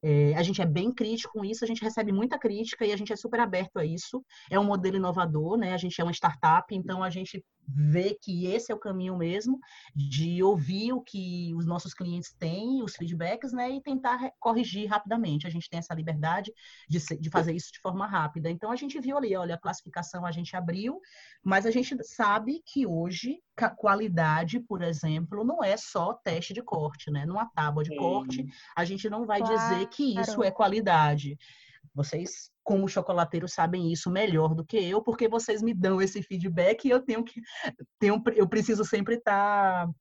[0.00, 2.96] é, a gente é bem crítico com isso, a gente recebe muita crítica e a
[2.96, 4.24] gente é super aberto a isso.
[4.48, 5.74] É um modelo inovador, né?
[5.74, 9.58] A gente é uma startup, então a gente vê que esse é o caminho mesmo
[9.94, 15.46] de ouvir o que os nossos clientes têm, os feedbacks, né, e tentar corrigir rapidamente.
[15.46, 16.52] A gente tem essa liberdade
[16.88, 18.50] de, de fazer isso de forma rápida.
[18.50, 21.00] Então a gente viu ali, olha, a classificação a gente abriu,
[21.42, 23.40] mas a gente sabe que hoje
[23.76, 27.26] qualidade, por exemplo, não é só teste de corte, né?
[27.26, 27.96] Numa tábua de Sim.
[27.96, 29.56] corte, a gente não vai claro.
[29.56, 31.36] dizer que isso é qualidade.
[31.98, 36.84] Vocês, como chocolateiros, sabem isso melhor do que eu, porque vocês me dão esse feedback
[36.84, 37.40] e eu tenho que.
[37.98, 39.86] Tenho, eu preciso sempre estar.
[39.86, 39.92] Tá,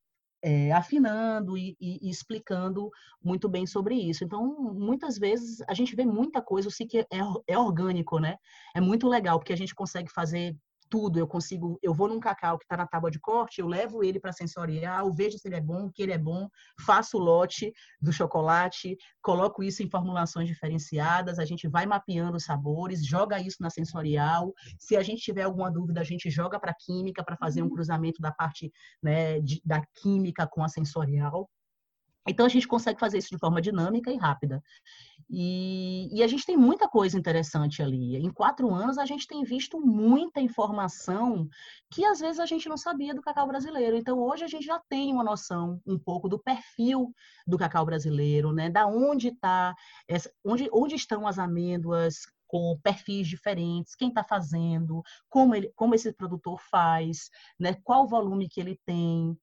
[0.43, 2.91] é, afinando e, e, explicando
[3.23, 4.23] muito bem sobre isso.
[4.23, 7.07] Então, muitas vezes a gente vê muita coisa, o que é,
[7.47, 8.37] é orgânico, né?
[8.75, 10.55] É muito legal, porque a gente consegue fazer
[10.89, 11.19] tudo.
[11.19, 14.19] Eu consigo, eu vou num cacau que está na tábua de corte, eu levo ele
[14.19, 16.47] para sensorial, vejo se ele é bom, que ele é bom,
[16.79, 22.43] faço o lote do chocolate, coloco isso em formulações diferenciadas, a gente vai mapeando os
[22.43, 24.53] sabores, joga isso na sensorial.
[24.79, 27.71] Se a gente tiver alguma dúvida, a gente joga para química para fazer um uhum.
[27.71, 28.71] cruzamento da parte
[29.01, 31.49] né, de, da química com a sensorial.
[32.27, 34.61] Então, a gente consegue fazer isso de forma dinâmica e rápida.
[35.29, 38.15] E, e, a gente tem muita coisa interessante ali.
[38.15, 41.49] Em quatro anos, a gente tem visto muita informação
[41.91, 43.97] que às vezes a gente não sabia do cacau brasileiro.
[43.97, 47.13] Então, hoje a gente já tem uma noção um pouco do perfil
[47.45, 48.69] do cacau brasileiro, né?
[48.69, 49.75] Da onde está,
[50.45, 56.13] onde, onde estão as amêndoas, com perfis diferentes, quem está fazendo, como, ele, como esse
[56.13, 57.75] produtor faz, né?
[57.83, 59.37] qual o volume que ele tem,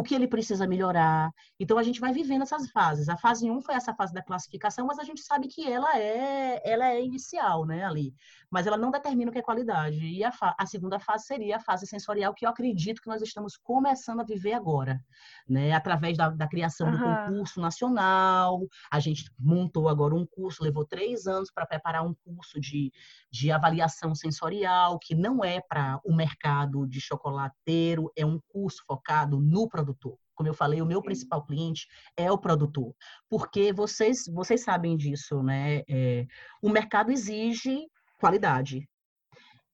[0.00, 1.30] o que ele precisa melhorar.
[1.58, 3.10] Então a gente vai vivendo essas fases.
[3.10, 6.58] A fase 1 foi essa fase da classificação, mas a gente sabe que ela é
[6.64, 8.14] ela é inicial, né, ali.
[8.50, 9.98] Mas ela não determina o que é qualidade.
[9.98, 13.58] E a, a segunda fase seria a fase sensorial que eu acredito que nós estamos
[13.58, 14.98] começando a viver agora,
[15.46, 16.96] né, através da, da criação uhum.
[16.96, 18.66] do concurso nacional.
[18.90, 22.90] A gente montou agora um curso, levou três anos para preparar um curso de,
[23.30, 29.38] de avaliação sensorial que não é para o mercado de chocolateiro, é um curso focado
[29.38, 30.18] no produtor.
[30.34, 32.94] Como eu falei, o meu principal cliente é o produtor,
[33.28, 35.82] porque vocês vocês sabem disso, né?
[35.88, 36.26] É,
[36.62, 37.86] o mercado exige
[38.18, 38.88] qualidade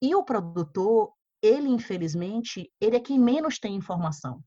[0.01, 4.43] e o produtor, ele infelizmente, ele é quem menos tem informação,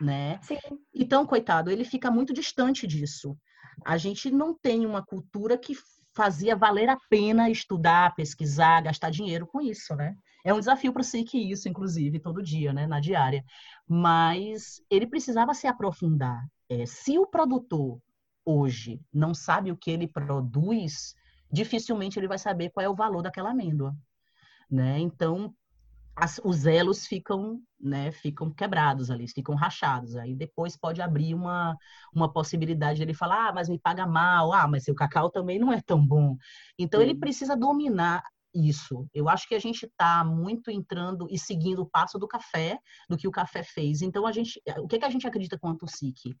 [0.00, 0.38] né?
[0.42, 0.58] Sim.
[0.94, 3.36] Então, coitado, ele fica muito distante disso.
[3.84, 5.76] A gente não tem uma cultura que
[6.14, 10.14] fazia valer a pena estudar, pesquisar, gastar dinheiro com isso, né?
[10.44, 13.42] É um desafio para o SIC isso, inclusive, todo dia, né, na diária.
[13.88, 16.46] Mas ele precisava se aprofundar.
[16.68, 17.98] É, se o produtor
[18.44, 21.14] hoje não sabe o que ele produz,
[21.50, 23.96] dificilmente ele vai saber qual é o valor daquela amêndoa,
[24.70, 24.98] né?
[24.98, 25.54] Então,
[26.16, 30.14] as, os elos ficam, né, ficam quebrados ali, ficam rachados.
[30.16, 31.76] Aí depois pode abrir uma,
[32.14, 35.58] uma possibilidade de ele falar, ah, mas me paga mal, ah, mas seu cacau também
[35.58, 36.36] não é tão bom.
[36.78, 37.06] Então Sim.
[37.06, 38.22] ele precisa dominar
[38.54, 39.06] isso.
[39.12, 43.16] Eu acho que a gente está muito entrando e seguindo o passo do café, do
[43.16, 44.02] que o café fez.
[44.02, 46.36] Então, a gente, o que, é que a gente acredita quanto o SIC?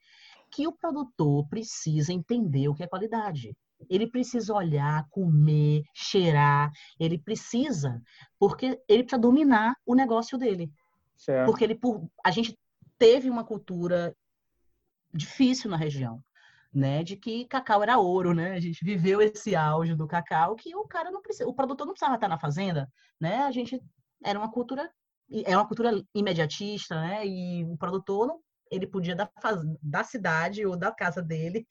[0.50, 3.56] Que o produtor precisa entender o que é qualidade.
[3.90, 8.00] Ele precisa olhar, comer, cheirar, ele precisa,
[8.38, 10.72] porque ele precisa dominar o negócio dele.
[11.16, 11.46] Certo.
[11.46, 12.58] Porque ele, por, a gente
[12.98, 14.16] teve uma cultura
[15.12, 16.22] difícil na região
[16.74, 18.52] né, de que cacau era ouro, né?
[18.52, 21.94] A gente viveu esse auge do cacau que o cara não precisa, o produtor não
[21.94, 23.44] precisava estar na fazenda, né?
[23.44, 23.80] A gente
[24.24, 24.90] era uma cultura
[25.46, 27.26] é uma cultura imediatista, né?
[27.26, 28.34] E o produtor
[28.70, 29.30] ele podia da,
[29.82, 31.66] da cidade ou da casa dele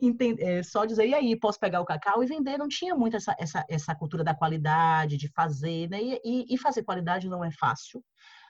[0.00, 2.56] entender, é, só dizer, e aí, posso pegar o cacau e vender?
[2.56, 5.98] Não tinha muito essa, essa, essa cultura da qualidade, de fazer, né?
[6.24, 8.02] E, e fazer qualidade não é fácil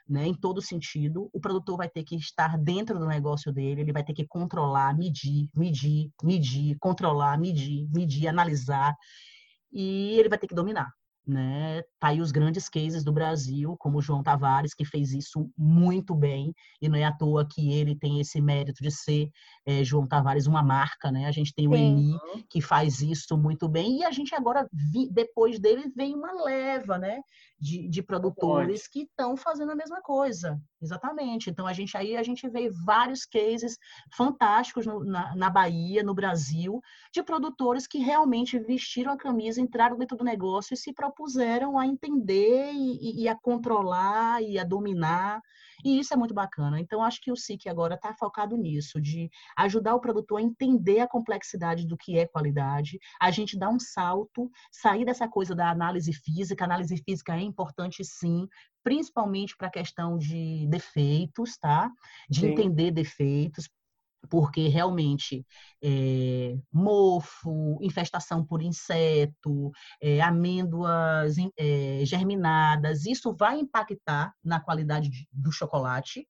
[0.09, 1.29] né, em todo sentido.
[1.33, 4.97] O produtor vai ter que estar dentro do negócio dele, ele vai ter que controlar,
[4.97, 8.95] medir, medir, medir, controlar, medir, medir, analisar,
[9.73, 10.89] e ele vai ter que dominar
[11.29, 11.83] né?
[12.01, 16.15] Tá aí os grandes cases do Brasil, como o João Tavares, que fez isso muito
[16.15, 19.29] bem, e não é à toa que ele tem esse mérito de ser
[19.67, 21.27] é, João Tavares uma marca, né?
[21.27, 22.19] A gente tem o Eni,
[22.49, 26.99] que faz isso muito bem, e a gente agora, vi, depois dele, vem uma leva,
[26.99, 27.21] né?
[27.61, 30.61] De, de produtores que estão fazendo a mesma coisa.
[30.81, 31.51] Exatamente.
[31.51, 33.77] Então, a gente aí a gente vê vários cases
[34.17, 36.81] fantásticos no, na, na Bahia, no Brasil,
[37.13, 41.85] de produtores que realmente vestiram a camisa, entraram dentro do negócio e se propuseram a
[41.85, 45.43] entender e, e, a controlar e a dominar.
[45.85, 46.81] E isso é muito bacana.
[46.81, 51.01] Então, acho que o SIC agora está focado nisso, de ajudar o produtor a entender
[51.01, 55.71] a complexidade do que é qualidade, a gente dar um salto, sair dessa coisa da
[55.71, 56.65] análise física.
[56.65, 58.47] A análise física é importante, sim,
[58.83, 61.91] principalmente para a questão de defeitos, tá?
[62.29, 62.47] De sim.
[62.49, 63.69] entender defeitos,
[64.29, 65.47] porque realmente
[65.83, 69.71] é, mofo, infestação por inseto,
[70.03, 76.27] é, amêndoas é, germinadas, isso vai impactar na qualidade do chocolate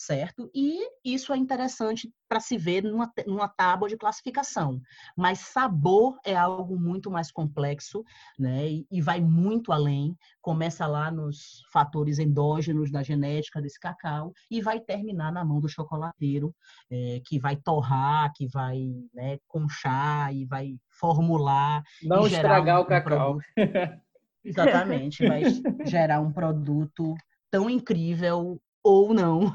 [0.00, 0.50] certo?
[0.54, 4.80] E isso é interessante para se ver numa, numa tábua de classificação.
[5.14, 8.02] Mas sabor é algo muito mais complexo,
[8.38, 8.66] né?
[8.66, 10.16] E, e, vai muito além.
[10.40, 15.68] Começa lá nos fatores endógenos da genética desse cacau e vai terminar na mão do
[15.68, 16.54] chocolateiro,
[16.90, 18.78] é, que vai torrar, que vai
[19.12, 21.82] né, conchar e vai formular.
[22.02, 23.36] Não estragar um, o cacau.
[23.36, 23.40] Um
[24.42, 25.42] Exatamente, vai
[25.84, 27.14] gerar um produto
[27.50, 29.54] tão incrível ou não,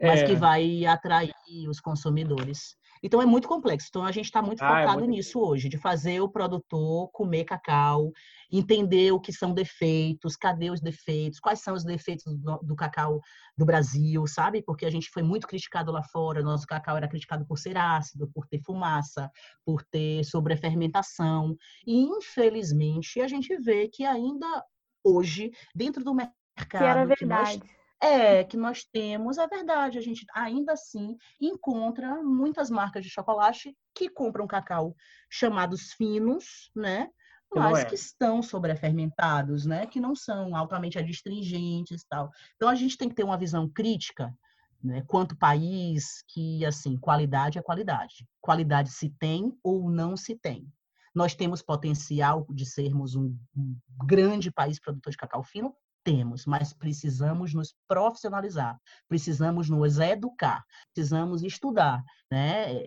[0.00, 0.26] mas é.
[0.26, 1.32] que vai atrair
[1.68, 2.76] os consumidores.
[3.02, 3.86] Então é muito complexo.
[3.88, 5.16] Então a gente está muito ah, é focado é muito...
[5.16, 8.12] nisso hoje, de fazer o produtor comer cacau,
[8.52, 13.20] entender o que são defeitos, cadê os defeitos, quais são os defeitos do, do, cacau
[13.56, 14.62] do Brasil, sabe?
[14.62, 18.30] Porque a gente foi muito criticado lá fora, nosso cacau era criticado por ser ácido,
[18.34, 19.30] por ter fumaça,
[19.64, 21.56] por ter sobrefermentação.
[21.86, 24.62] E infelizmente a gente vê que ainda
[25.02, 26.30] hoje, dentro do mercado.
[26.68, 27.60] Que era verdade.
[27.60, 33.04] Que nós é, que nós temos, é verdade, a gente ainda assim encontra muitas marcas
[33.04, 34.96] de chocolate que compram cacau
[35.28, 37.08] chamados finos, né?
[37.54, 37.84] Mas é.
[37.84, 39.86] que estão sobrefermentados, né?
[39.86, 42.30] Que não são altamente adstringentes e tal.
[42.56, 44.32] Então a gente tem que ter uma visão crítica,
[44.82, 45.02] né?
[45.06, 48.26] Quanto país que assim, qualidade é qualidade.
[48.40, 50.66] Qualidade se tem ou não se tem.
[51.14, 53.36] Nós temos potencial de sermos um
[54.06, 55.74] grande país produtor de cacau fino?
[56.02, 62.80] Temos, mas precisamos nos profissionalizar, precisamos nos educar, precisamos estudar, né?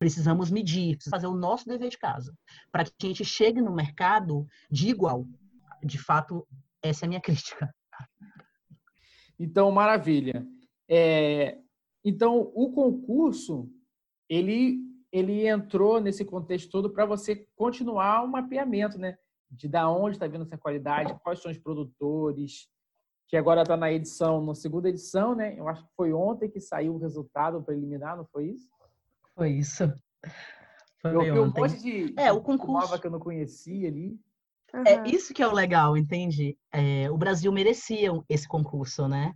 [0.00, 2.34] precisamos medir, precisamos fazer o nosso dever de casa,
[2.72, 5.26] para que a gente chegue no mercado de igual.
[5.82, 6.46] De fato,
[6.82, 7.72] essa é a minha crítica.
[9.38, 10.46] Então, maravilha.
[10.88, 11.58] É,
[12.04, 13.70] então, o concurso,
[14.28, 14.78] ele,
[15.12, 19.16] ele entrou nesse contexto todo para você continuar o mapeamento, né?
[19.50, 22.68] De da onde está vindo essa qualidade, quais são os produtores,
[23.28, 25.58] que agora está na edição, na segunda edição, né?
[25.58, 28.68] Eu acho que foi ontem que saiu o resultado preliminar, não foi isso?
[29.34, 29.92] Foi isso.
[31.00, 34.18] Foi eu vi um monte de, é, o concurso nova que eu não conhecia ali.
[34.74, 34.84] Uhum.
[34.86, 36.58] É isso que é o legal, entende?
[36.72, 39.32] É, o Brasil merecia esse concurso, né?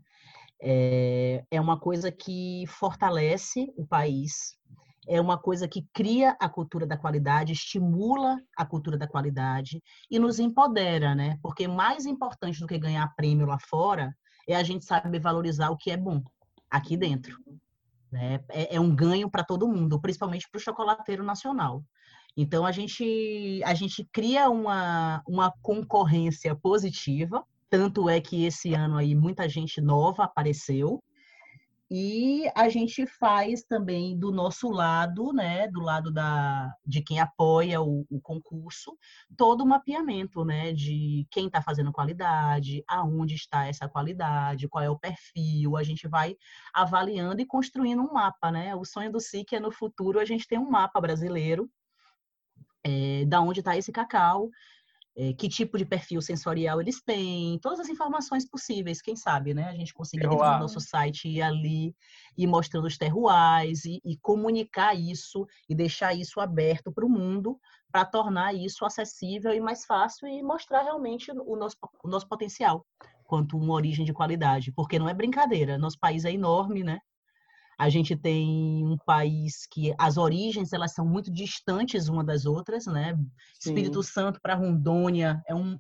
[0.61, 4.59] É, é uma coisa que fortalece o país,
[5.09, 10.19] é uma coisa que cria a cultura da qualidade, estimula a cultura da qualidade e
[10.19, 11.39] nos empodera, né?
[11.43, 14.15] Porque mais importante do que ganhar prêmio lá fora
[14.49, 16.23] é a gente saber valorizar o que é bom
[16.71, 17.39] aqui dentro.
[18.11, 18.41] Né?
[18.51, 21.83] É, é um ganho para todo mundo, principalmente para o chocolateiro nacional.
[22.37, 28.97] Então a gente a gente cria uma, uma concorrência positiva, tanto é que esse ano
[28.97, 31.03] aí muita gente nova apareceu,
[31.97, 37.81] e a gente faz também do nosso lado, né, do lado da, de quem apoia
[37.81, 38.99] o, o concurso,
[39.37, 44.91] todo o mapeamento, né, de quem está fazendo qualidade, aonde está essa qualidade, qual é
[44.91, 45.77] o perfil.
[45.77, 46.37] A gente vai
[46.75, 48.75] avaliando e construindo um mapa, né?
[48.75, 51.71] O sonho do SIC é no futuro a gente ter um mapa brasileiro
[52.83, 54.51] é, da onde está esse cacau
[55.17, 59.69] é, que tipo de perfil sensorial eles têm, todas as informações possíveis, quem sabe, né?
[59.69, 61.95] A gente conseguir dentro do nosso site ir ali
[62.37, 67.59] e mostrando os terroirs e, e comunicar isso e deixar isso aberto para o mundo
[67.93, 72.85] para tornar isso acessível e mais fácil e mostrar realmente o nosso, o nosso potencial
[73.25, 77.01] quanto uma origem de qualidade, porque não é brincadeira, nosso país é enorme, né?
[77.79, 82.87] A gente tem um país que as origens elas são muito distantes uma das outras,
[82.87, 83.15] né?
[83.59, 83.71] Sim.
[83.71, 85.77] Espírito Santo para Rondônia é um,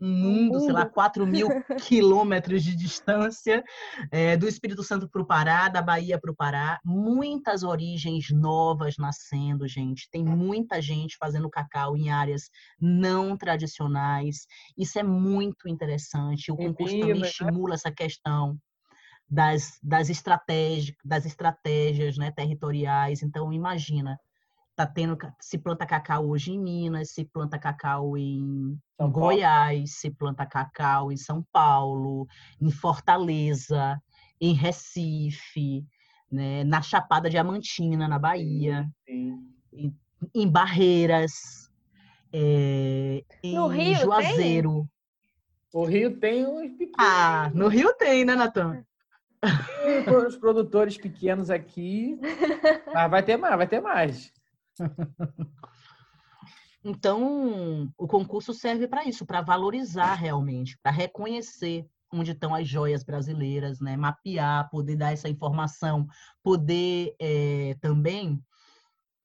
[0.00, 1.48] um mundo, sei lá, 4 mil
[1.86, 3.62] quilômetros de distância.
[4.10, 6.78] É, do Espírito Santo para o Pará, da Bahia para o Pará.
[6.84, 10.08] Muitas origens novas nascendo, gente.
[10.10, 12.50] Tem muita gente fazendo cacau em áreas
[12.80, 14.46] não tradicionais.
[14.76, 16.50] Isso é muito interessante.
[16.50, 17.26] O concurso também né?
[17.26, 18.58] estimula essa questão
[19.32, 23.22] das, das, estratégias, das estratégias né, territoriais.
[23.22, 24.20] Então, imagina,
[24.76, 30.10] tá tendo, se planta cacau hoje em Minas, se planta cacau em São Goiás, se
[30.10, 32.28] planta cacau em São Paulo,
[32.60, 33.98] em Fortaleza,
[34.38, 35.82] em Recife,
[36.30, 39.38] né, na Chapada Diamantina, na Bahia, sim,
[39.70, 39.96] sim.
[40.34, 41.70] Em, em, Barreiras,
[42.30, 44.86] é, em Rio, Juazeiro.
[45.72, 46.96] O Rio tem uns pequenos.
[46.98, 48.84] Ah, no Rio tem, né, Natan?
[50.28, 52.18] Os produtores pequenos aqui.
[52.92, 54.32] Mas vai ter mais, vai ter mais.
[56.84, 63.04] Então, o concurso serve para isso, para valorizar realmente, para reconhecer onde estão as joias
[63.04, 63.96] brasileiras, né?
[63.96, 66.06] Mapear, poder dar essa informação,
[66.42, 68.42] poder é, também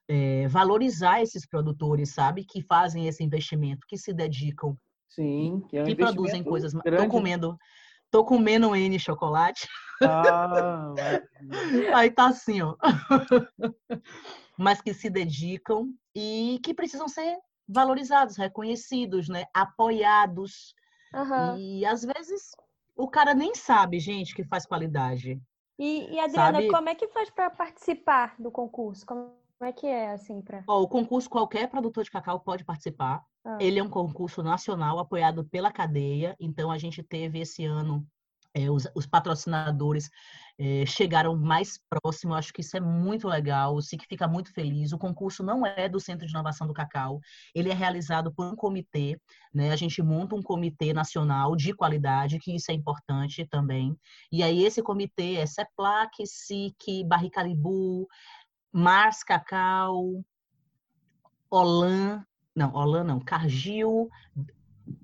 [0.07, 2.45] é, valorizar esses produtores, sabe?
[2.45, 4.77] Que fazem esse investimento, que se dedicam.
[5.09, 6.73] Sim, que, é um que produzem coisas.
[6.73, 7.57] Estou comendo,
[8.11, 9.67] tô comendo N chocolate.
[10.01, 10.93] Ah,
[11.95, 12.75] Aí tá assim, ó.
[14.57, 17.37] Mas que se dedicam e que precisam ser
[17.67, 19.45] valorizados, reconhecidos, né?
[19.53, 20.73] Apoiados.
[21.13, 21.57] Uhum.
[21.57, 22.51] E às vezes
[22.95, 25.39] o cara nem sabe, gente, que faz qualidade.
[25.77, 26.71] E, e Adriana, sabe?
[26.71, 29.05] como é que faz para participar do concurso?
[29.05, 30.63] Como é que é, assim, para...
[30.67, 33.23] o concurso, qualquer produtor de cacau pode participar.
[33.43, 33.57] Ah.
[33.59, 36.35] Ele é um concurso nacional apoiado pela cadeia.
[36.39, 38.05] Então, a gente teve esse ano
[38.57, 40.09] é, os, os, patrocinadores
[40.57, 44.91] é, chegaram mais próximo, acho que isso é muito legal, o SIC fica muito feliz.
[44.91, 47.19] O concurso não é do Centro de Inovação do Cacau,
[47.53, 49.19] ele é realizado por um comitê,
[49.53, 49.71] né?
[49.71, 53.95] A gente monta um comitê nacional de qualidade, que isso é importante também.
[54.31, 58.07] E aí esse comitê é CEPLAC, SIC, Barricalibu,
[58.77, 60.23] Mars Cacau,
[61.49, 62.23] Olan,
[62.55, 64.07] não, Olan não, Cargill,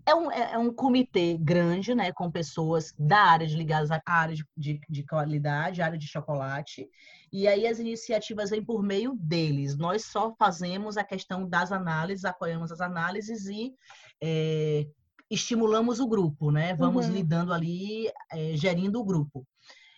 [0.06, 4.00] é um, é, é um comitê grande, né, com pessoas da área de ligadas à
[4.06, 6.88] área de, de, de qualidade, área de chocolate,
[7.32, 9.76] e aí as iniciativas vêm por meio deles.
[9.76, 13.74] Nós só fazemos a questão das análises, apoiamos as análises e
[14.22, 14.86] é,
[15.32, 16.76] estimulamos o grupo, né?
[16.76, 17.14] Vamos uhum.
[17.14, 19.48] lidando ali, é, gerindo o grupo.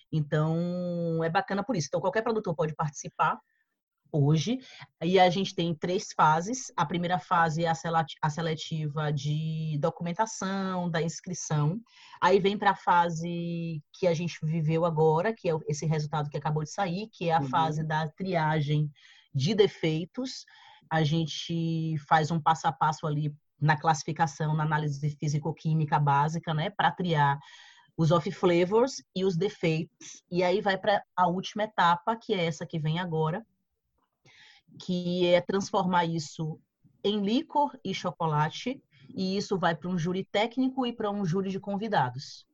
[0.10, 1.90] Então, é bacana por isso.
[1.90, 3.38] Então, qualquer produtor pode participar
[4.16, 4.60] hoje.
[5.04, 6.72] E a gente tem três fases.
[6.76, 7.72] A primeira fase é
[8.22, 11.80] a seletiva de documentação, da inscrição.
[12.22, 16.38] Aí vem para a fase que a gente viveu agora, que é esse resultado que
[16.38, 17.50] acabou de sair, que é a uhum.
[17.50, 18.90] fase da triagem
[19.34, 20.46] de defeitos.
[20.90, 26.70] A gente faz um passo a passo ali na classificação, na análise físico-química básica, né,
[26.70, 27.40] para triar
[27.98, 30.24] os off flavors e os defeitos.
[30.30, 33.46] E aí vai para a última etapa, que é essa que vem agora,
[34.80, 36.60] que é transformar isso
[37.04, 38.82] em licor e chocolate,
[39.16, 42.46] e isso vai para um júri técnico e para um júri de convidados.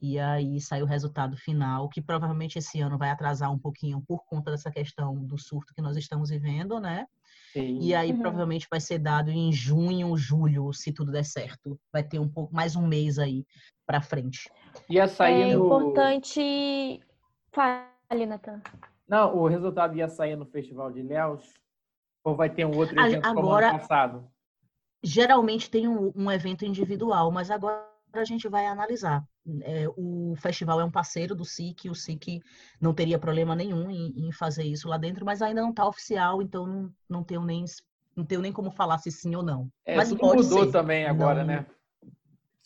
[0.00, 4.22] E aí sai o resultado final, que provavelmente esse ano vai atrasar um pouquinho por
[4.26, 7.06] conta dessa questão do surto que nós estamos vivendo, né?
[7.54, 7.78] Sim.
[7.80, 8.18] E aí uhum.
[8.18, 11.80] provavelmente vai ser dado em junho, julho, se tudo der certo.
[11.90, 13.46] Vai ter um pouco mais um mês aí
[13.86, 14.50] para frente.
[14.90, 15.64] Ia sair é no...
[15.64, 17.00] importante.
[17.50, 18.60] Fale, Natan.
[19.08, 21.54] Não, o resultado ia sair no Festival de Léus
[22.24, 24.24] ou vai ter um outro evento agora, como ano passado?
[25.02, 29.22] Geralmente tem um, um, evento individual, mas agora a gente vai analisar.
[29.60, 32.40] É, o festival é um parceiro do SIC, o SIC
[32.80, 36.40] não teria problema nenhum em, em fazer isso lá dentro, mas ainda não está oficial,
[36.40, 37.64] então não, não tenho nem
[38.16, 39.68] não tenho nem como falar se sim ou não.
[39.84, 40.72] É, mas tudo mudou ser.
[40.72, 41.46] também agora, não...
[41.46, 41.66] né?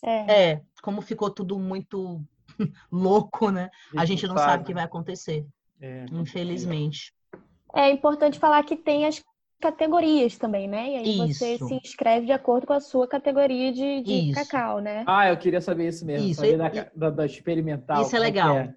[0.02, 0.50] É.
[0.50, 2.22] é, como ficou tudo muito
[2.92, 3.70] louco, né?
[3.96, 5.44] A gente não sabe o que vai acontecer.
[5.80, 6.04] É.
[6.12, 7.12] Infelizmente.
[7.74, 9.22] É importante falar que tem as
[9.60, 10.90] categorias também, né?
[10.90, 11.38] E aí isso.
[11.38, 15.04] você se inscreve de acordo com a sua categoria de, de cacau, né?
[15.06, 16.40] Ah, eu queria saber isso mesmo, isso.
[16.40, 18.02] saber da, da, da, experimental.
[18.02, 18.56] Isso é, é legal.
[18.56, 18.74] É.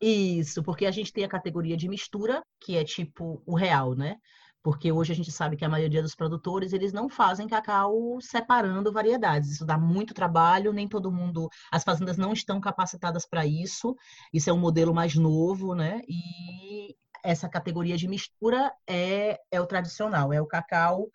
[0.00, 4.16] Isso, porque a gente tem a categoria de mistura, que é tipo o real, né?
[4.62, 8.90] Porque hoje a gente sabe que a maioria dos produtores, eles não fazem cacau separando
[8.90, 9.50] variedades.
[9.50, 13.94] Isso dá muito trabalho, nem todo mundo, as fazendas não estão capacitadas para isso.
[14.32, 16.00] Isso é um modelo mais novo, né?
[16.08, 21.08] E essa categoria de mistura é, é o tradicional, é o cacau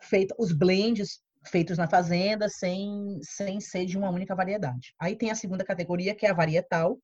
[0.00, 4.94] feito, os blends feitos na fazenda sem, sem ser de uma única variedade.
[4.98, 6.98] Aí tem a segunda categoria, que é a varietal,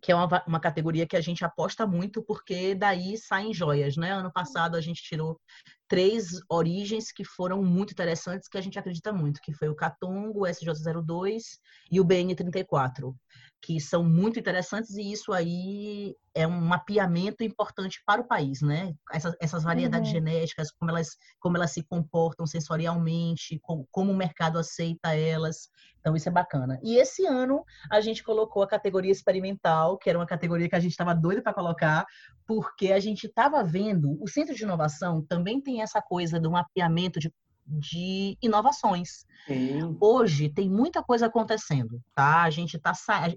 [0.00, 4.12] que é uma, uma categoria que a gente aposta muito, porque daí saem joias, né?
[4.12, 5.38] Ano passado a gente tirou
[5.86, 10.44] três origens que foram muito interessantes, que a gente acredita muito, que foi o Catongo,
[10.44, 11.42] o SJ02
[11.90, 13.14] e o BN34
[13.62, 18.94] que são muito interessantes e isso aí é um mapeamento importante para o país, né?
[19.12, 20.14] Essas, essas variedades uhum.
[20.14, 25.68] genéticas, como elas, como elas se comportam sensorialmente, como, como o mercado aceita elas.
[25.98, 26.78] Então, isso é bacana.
[26.82, 30.80] E esse ano a gente colocou a categoria experimental, que era uma categoria que a
[30.80, 32.06] gente estava doido para colocar,
[32.46, 37.20] porque a gente estava vendo, o Centro de Inovação também tem essa coisa do mapeamento
[37.20, 37.30] de
[37.70, 39.24] de inovações.
[39.46, 39.96] Sim.
[40.00, 42.42] Hoje tem muita coisa acontecendo, tá?
[42.42, 42.92] A gente tá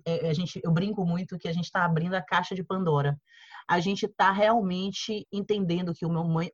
[0.06, 3.18] é, a gente eu brinco muito que a gente está abrindo a caixa de Pandora.
[3.68, 6.10] A gente está realmente entendendo que o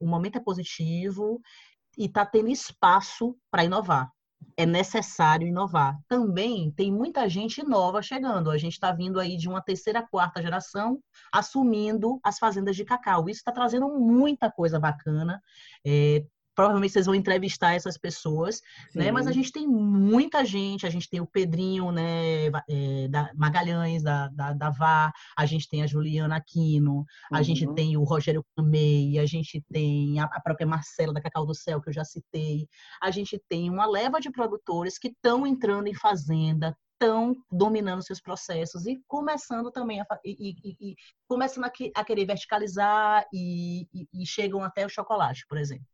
[0.07, 1.41] momento é positivo
[1.97, 4.11] e está tendo espaço para inovar.
[4.57, 5.97] é necessário inovar.
[6.07, 8.51] Também tem muita gente nova chegando.
[8.51, 10.99] A gente está vindo aí de uma terceira, quarta geração
[11.31, 13.29] assumindo as fazendas de cacau.
[13.29, 15.41] Isso está trazendo muita coisa bacana.
[15.85, 16.25] É,
[16.59, 18.57] provavelmente vocês vão entrevistar essas pessoas,
[18.91, 18.99] Sim.
[18.99, 19.13] né?
[19.13, 24.03] Mas a gente tem muita gente, a gente tem o Pedrinho, né, é, da Magalhães,
[24.03, 27.43] da, da, da VAR, a gente tem a Juliana Aquino, a uhum.
[27.45, 31.55] gente tem o Rogério Camei, a gente tem a, a, própria Marcela da Cacau do
[31.55, 32.67] Céu, que eu já citei,
[33.01, 38.19] a gente tem uma leva de produtores que estão entrando em fazenda, estão dominando seus
[38.19, 40.95] processos e começando também a, e, e, e
[41.25, 45.87] começando a, a, querer verticalizar e, e chegam até o chocolate, por exemplo.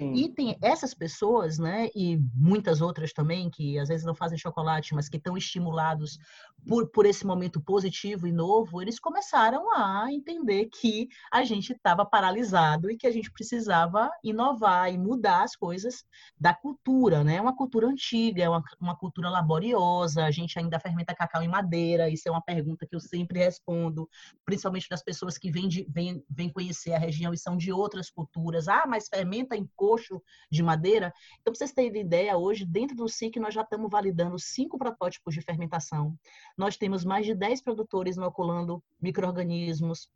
[0.00, 0.14] Sim.
[0.14, 4.94] E tem essas pessoas, né, e muitas outras também, que às vezes não fazem chocolate,
[4.94, 6.18] mas que estão estimulados
[6.66, 12.04] por, por esse momento positivo e novo, eles começaram a entender que a gente estava
[12.04, 16.04] paralisado e que a gente precisava inovar e mudar as coisas
[16.38, 17.36] da cultura, né?
[17.36, 21.48] É uma cultura antiga, é uma, uma cultura laboriosa, a gente ainda fermenta cacau em
[21.48, 24.08] madeira, isso é uma pergunta que eu sempre respondo,
[24.46, 28.10] principalmente das pessoas que vêm, de, vêm, vêm conhecer a região e são de outras
[28.10, 28.66] culturas.
[28.66, 31.12] Ah, mas fermenta em coxo de madeira?
[31.40, 35.34] Então, para vocês terem ideia, hoje, dentro do SIC, nós já estamos validando cinco protótipos
[35.34, 36.16] de fermentação
[36.56, 40.10] nós temos mais de 10 produtores inoculando micro-organismos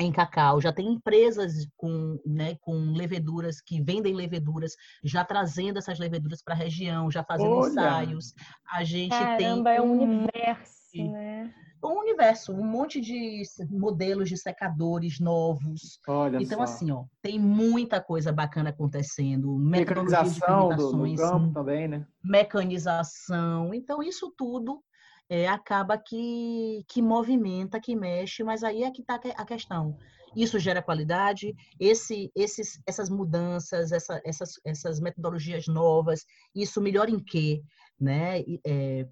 [0.00, 5.98] em cacau, já tem empresas com, né, com leveduras que vendem leveduras, já trazendo essas
[5.98, 7.68] leveduras para a região, já fazendo Olha.
[7.68, 8.34] ensaios.
[8.70, 11.52] A gente Caramba, tem é um universo, né?
[11.82, 16.00] Um universo, um monte de modelos de secadores novos.
[16.08, 16.64] Olha então, só.
[16.64, 19.56] assim, ó, tem muita coisa bacana acontecendo.
[19.58, 22.06] Mecanização do, do campo também, né?
[22.22, 23.72] Mecanização.
[23.72, 24.82] Então, isso tudo
[25.28, 29.96] é, acaba que, que movimenta, que mexe, mas aí é que está a questão.
[30.34, 36.24] Isso gera qualidade, esse, esses, essas mudanças, essa, essas, essas metodologias novas,
[36.54, 37.62] isso melhora em quê?
[38.00, 38.40] Né?
[38.64, 39.08] É,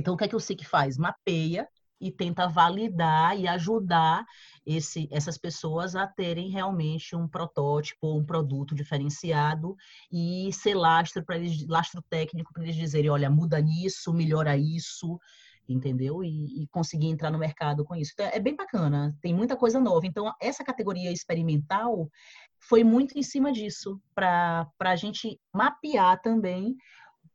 [0.00, 0.96] então, o que é que o SIC faz?
[0.98, 1.68] Mapeia
[2.00, 4.24] e tenta validar e ajudar
[4.64, 9.76] esse, essas pessoas a terem realmente um protótipo, um produto diferenciado
[10.10, 15.20] e ser lastro para eles, lastro técnico para eles dizerem, olha, muda nisso, melhora isso,
[15.68, 16.24] entendeu?
[16.24, 18.12] E, e, conseguir entrar no mercado com isso.
[18.14, 20.06] Então, é bem bacana, tem muita coisa nova.
[20.06, 22.10] Então, essa categoria experimental
[22.58, 26.76] foi muito em cima disso, para a gente mapear também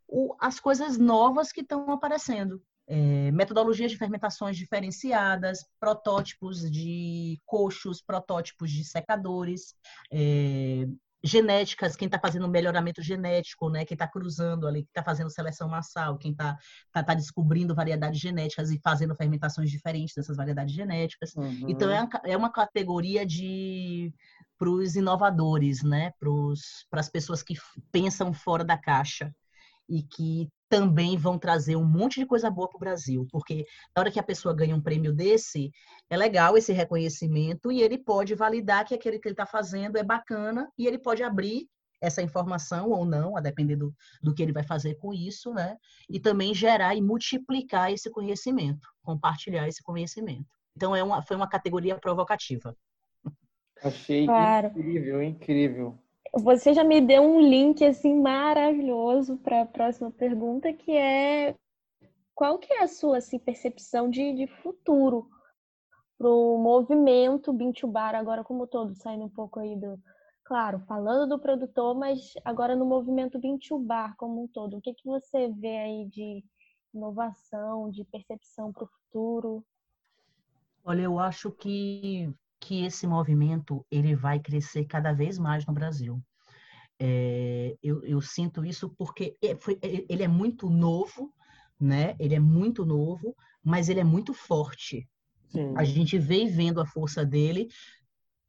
[0.08, 8.02] o, as coisas novas que estão aparecendo é, metodologias de fermentações diferenciadas, protótipos de coxos,
[8.02, 9.74] protótipos de secadores,
[10.12, 10.88] é,
[11.24, 13.84] genéticas, quem está fazendo melhoramento genético, né?
[13.84, 16.56] Quem está cruzando ali, quem está fazendo seleção massal, quem está
[16.92, 21.34] tá, tá, descobrindo variedades genéticas e fazendo fermentações diferentes dessas variedades genéticas.
[21.36, 21.66] Uhum.
[21.68, 24.14] Então é, é uma categoria de
[24.58, 26.12] para os inovadores, né?
[26.20, 27.56] Para as pessoas que
[27.92, 29.34] pensam fora da caixa
[29.90, 33.66] e que também vão trazer um monte de coisa boa para o Brasil, porque
[33.96, 35.72] na hora que a pessoa ganha um prêmio desse,
[36.10, 40.04] é legal esse reconhecimento e ele pode validar que aquele que ele está fazendo é
[40.04, 41.68] bacana e ele pode abrir
[42.02, 45.78] essa informação ou não, a depender do, do que ele vai fazer com isso, né?
[46.10, 50.46] E também gerar e multiplicar esse conhecimento, compartilhar esse conhecimento.
[50.76, 52.76] Então, é uma, foi uma categoria provocativa.
[53.82, 54.68] Achei claro.
[54.68, 56.00] incrível, incrível.
[56.38, 61.56] Você já me deu um link assim maravilhoso para a próxima pergunta, que é
[62.34, 65.30] qual que é a sua assim, percepção de, de futuro
[66.18, 69.98] para o movimento Bintubar agora como todo, saindo um pouco aí do,
[70.44, 75.06] claro, falando do produtor, mas agora no movimento Bintubar como um todo, o que que
[75.06, 76.44] você vê aí de
[76.94, 79.66] inovação, de percepção para o futuro?
[80.84, 82.30] Olha, eu acho que
[82.60, 86.22] que esse movimento ele vai crescer cada vez mais no Brasil.
[87.00, 91.34] É, eu, eu, sinto isso porque é, é, ele é muito novo,
[91.80, 92.16] né?
[92.20, 95.08] Ele é muito novo, mas ele é muito forte.
[95.50, 95.74] Sim.
[95.76, 97.68] A gente vem vendo a força dele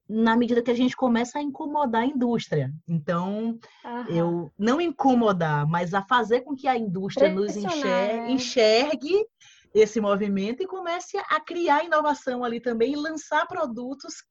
[0.09, 2.73] na medida que a gente começa a incomodar a indústria.
[2.87, 4.09] Então, Aham.
[4.09, 8.31] eu não incomodar, mas a fazer com que a indústria nos enxergue, né?
[8.31, 9.27] enxergue
[9.77, 14.25] esse movimento e comece a criar inovação ali também e lançar produtos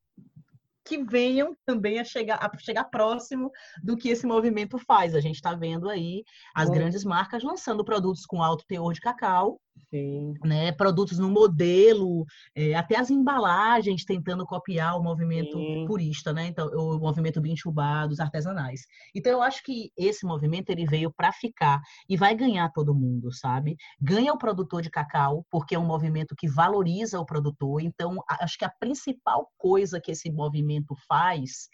[0.84, 3.52] que venham também a chegar, a chegar próximo
[3.84, 5.14] do que esse movimento faz.
[5.14, 6.24] A gente está vendo aí
[6.56, 6.76] as Bom.
[6.76, 10.34] grandes marcas lançando produtos com alto teor de cacau Sim.
[10.44, 12.26] Né, produtos no modelo,
[12.56, 15.86] é, até as embalagens tentando copiar o movimento Sim.
[15.86, 16.48] purista, né?
[16.48, 18.82] Então, o movimento Binchubá dos artesanais.
[19.14, 23.32] Então, eu acho que esse movimento ele veio para ficar e vai ganhar todo mundo,
[23.32, 23.76] sabe?
[24.00, 27.82] Ganha o produtor de cacau, porque é um movimento que valoriza o produtor.
[27.82, 31.70] Então, acho que a principal coisa que esse movimento faz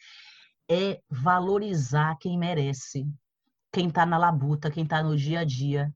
[0.70, 3.05] é valorizar quem merece,
[3.72, 5.91] quem está na labuta, quem está no dia a dia,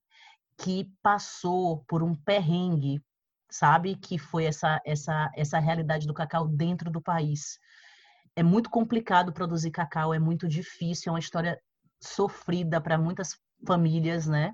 [0.57, 3.01] que passou por um perrengue,
[3.49, 3.95] sabe?
[3.95, 7.59] Que foi essa, essa, essa realidade do cacau dentro do país.
[8.35, 11.59] É muito complicado produzir cacau, é muito difícil, é uma história
[12.01, 14.53] sofrida para muitas famílias, né?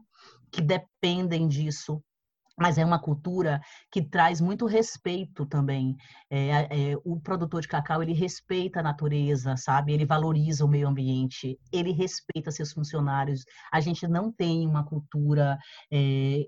[0.51, 2.03] Que dependem disso
[2.61, 3.59] mas é uma cultura
[3.91, 5.95] que traz muito respeito também.
[6.29, 9.93] É, é, o produtor de cacau ele respeita a natureza, sabe?
[9.93, 13.43] Ele valoriza o meio ambiente, ele respeita seus funcionários.
[13.73, 15.57] A gente não tem uma cultura
[15.91, 16.45] é,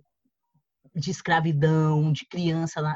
[0.95, 2.95] de escravidão, de criança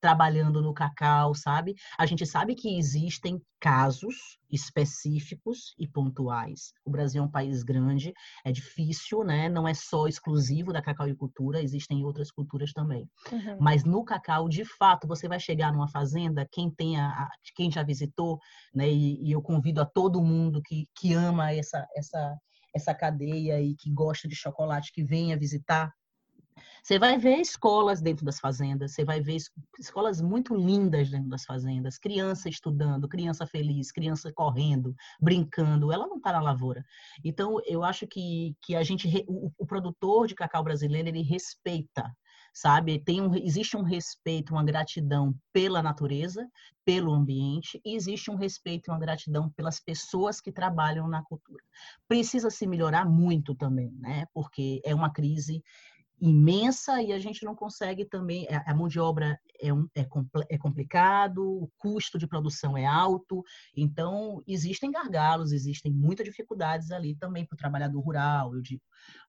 [0.00, 1.74] trabalhando no cacau, sabe?
[1.98, 6.72] A gente sabe que existem casos específicos e pontuais.
[6.84, 8.12] O Brasil é um país grande,
[8.44, 9.48] é difícil, né?
[9.48, 13.08] Não é só exclusivo da cacauicultura, existem outras culturas também.
[13.32, 13.58] Uhum.
[13.60, 18.38] Mas no cacau, de fato, você vai chegar numa fazenda, quem tenha, quem já visitou,
[18.74, 18.88] né?
[18.88, 22.36] E, e eu convido a todo mundo que, que ama essa, essa,
[22.74, 25.92] essa cadeia e que gosta de chocolate que venha visitar
[26.82, 29.36] você vai ver escolas dentro das fazendas, você vai ver
[29.78, 36.16] escolas muito lindas dentro das fazendas, criança estudando, criança feliz, criança correndo, brincando, ela não
[36.16, 36.84] está na lavoura.
[37.24, 42.10] Então, eu acho que, que a gente, o, o produtor de cacau brasileiro, ele respeita
[42.52, 42.98] sabe?
[42.98, 46.48] Tem um, existe um respeito, uma gratidão pela natureza,
[46.84, 51.62] pelo ambiente, e existe um respeito e uma gratidão pelas pessoas que trabalham na cultura.
[52.08, 54.26] Precisa se melhorar muito também, né?
[54.34, 55.62] Porque é uma crise
[56.20, 58.46] imensa e a gente não consegue também.
[58.48, 60.06] É, a mão de obra é, um, é,
[60.50, 63.42] é, complicado, o custo de produção é alto,
[63.76, 68.82] então existem gargalos, existem muitas dificuldades ali também para o trabalhador rural, eu digo.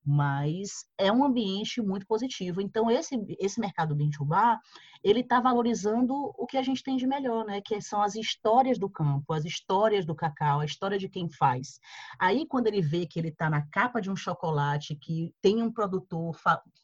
[0.04, 2.60] Mas é um ambiente muito positivo.
[2.60, 4.58] Então, esse, esse mercado do Intubá,
[5.02, 7.60] ele está valorizando o que a gente tem de melhor, né?
[7.60, 11.80] Que são as histórias do campo, as histórias do cacau, a história de quem faz.
[12.18, 15.72] Aí, quando ele vê que ele está na capa de um chocolate, que tem um
[15.72, 16.36] produtor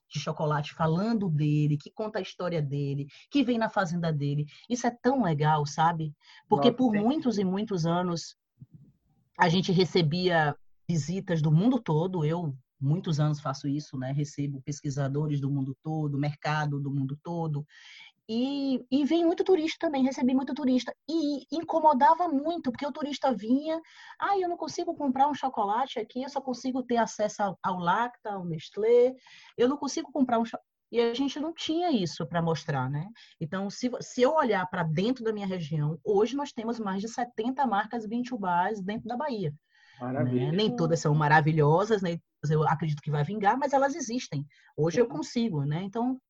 [0.09, 4.47] de chocolate falando dele, que conta a história dele, que vem na fazenda dele.
[4.69, 6.15] Isso é tão legal, sabe?
[6.49, 8.37] Porque Nossa, por muitos e muitos anos
[9.39, 10.57] a gente recebia
[10.89, 12.25] visitas do mundo todo.
[12.25, 14.13] Eu muitos anos faço isso, né?
[14.13, 17.67] Recebo pesquisadores do mundo todo, mercado do mundo todo.
[18.29, 20.95] E, e vem muito turista também, recebi muito turista.
[21.09, 23.81] E incomodava muito, porque o turista vinha,
[24.21, 27.79] ah, eu não consigo comprar um chocolate aqui, eu só consigo ter acesso ao, ao
[27.79, 29.15] Lacta, ao Nestlé,
[29.57, 30.45] eu não consigo comprar um
[30.91, 33.09] e a gente não tinha isso para mostrar, né?
[33.41, 37.09] Então, se, se eu olhar para dentro da minha região, hoje nós temos mais de
[37.09, 39.51] 70 marcas 20 bars dentro da Bahia.
[39.51, 39.57] Né?
[40.01, 40.51] Maravilha.
[40.51, 40.57] Né?
[40.57, 44.47] Nem todas são maravilhosas, nem eu acredito que vai vingar, mas elas existem.
[44.77, 45.83] Hoje eu consigo, né?
[45.83, 46.21] Então,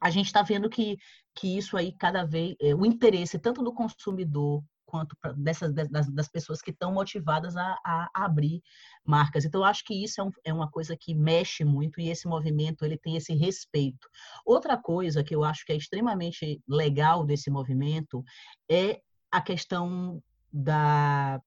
[0.00, 0.96] a gente está vendo que,
[1.34, 6.08] que isso aí cada vez é, o interesse tanto do consumidor quanto pra, dessas das,
[6.10, 8.62] das, pessoas que estão motivadas a, a, abrir
[9.04, 9.44] marcas.
[9.44, 12.26] Então, eu acho que isso é, um, é, uma coisa que mexe muito e esse
[12.26, 14.08] movimento ele tem esse respeito.
[14.46, 18.24] Outra coisa que eu acho que é extremamente legal desse movimento
[18.70, 18.98] é
[19.30, 21.38] a questão da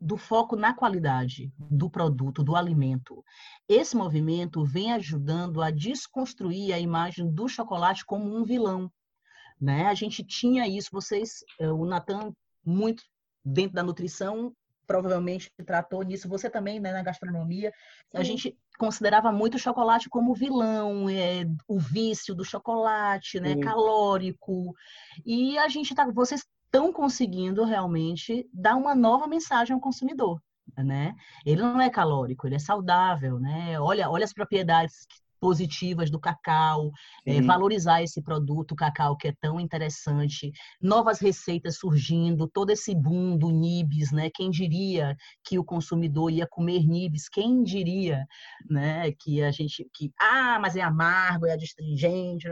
[0.00, 3.24] do foco na qualidade do produto, do alimento.
[3.68, 8.90] Esse movimento vem ajudando a desconstruir a imagem do chocolate como um vilão.
[9.60, 9.86] Né?
[9.86, 12.32] A gente tinha isso, vocês, eh, o Natan,
[12.64, 13.02] muito
[13.44, 14.54] dentro da nutrição,
[14.86, 18.18] provavelmente tratou nisso, você também, né, na gastronomia, Sim.
[18.18, 23.60] a gente considerava muito o chocolate como vilão, é, o vício do chocolate, né, Sim.
[23.60, 24.74] calórico.
[25.26, 30.40] E a gente tá, vocês estão conseguindo realmente dar uma nova mensagem ao consumidor,
[30.76, 31.14] né?
[31.44, 33.80] Ele não é calórico, ele é saudável, né?
[33.80, 35.06] Olha, olha as propriedades
[35.40, 36.90] positivas do cacau,
[37.24, 40.50] é, valorizar esse produto, o cacau que é tão interessante,
[40.80, 44.30] novas receitas surgindo, todo esse boom do nibs, né?
[44.34, 47.28] Quem diria que o consumidor ia comer nibs?
[47.28, 48.26] Quem diria,
[48.68, 49.12] né?
[49.12, 52.48] Que a gente, que ah, mas é amargo, é adstringente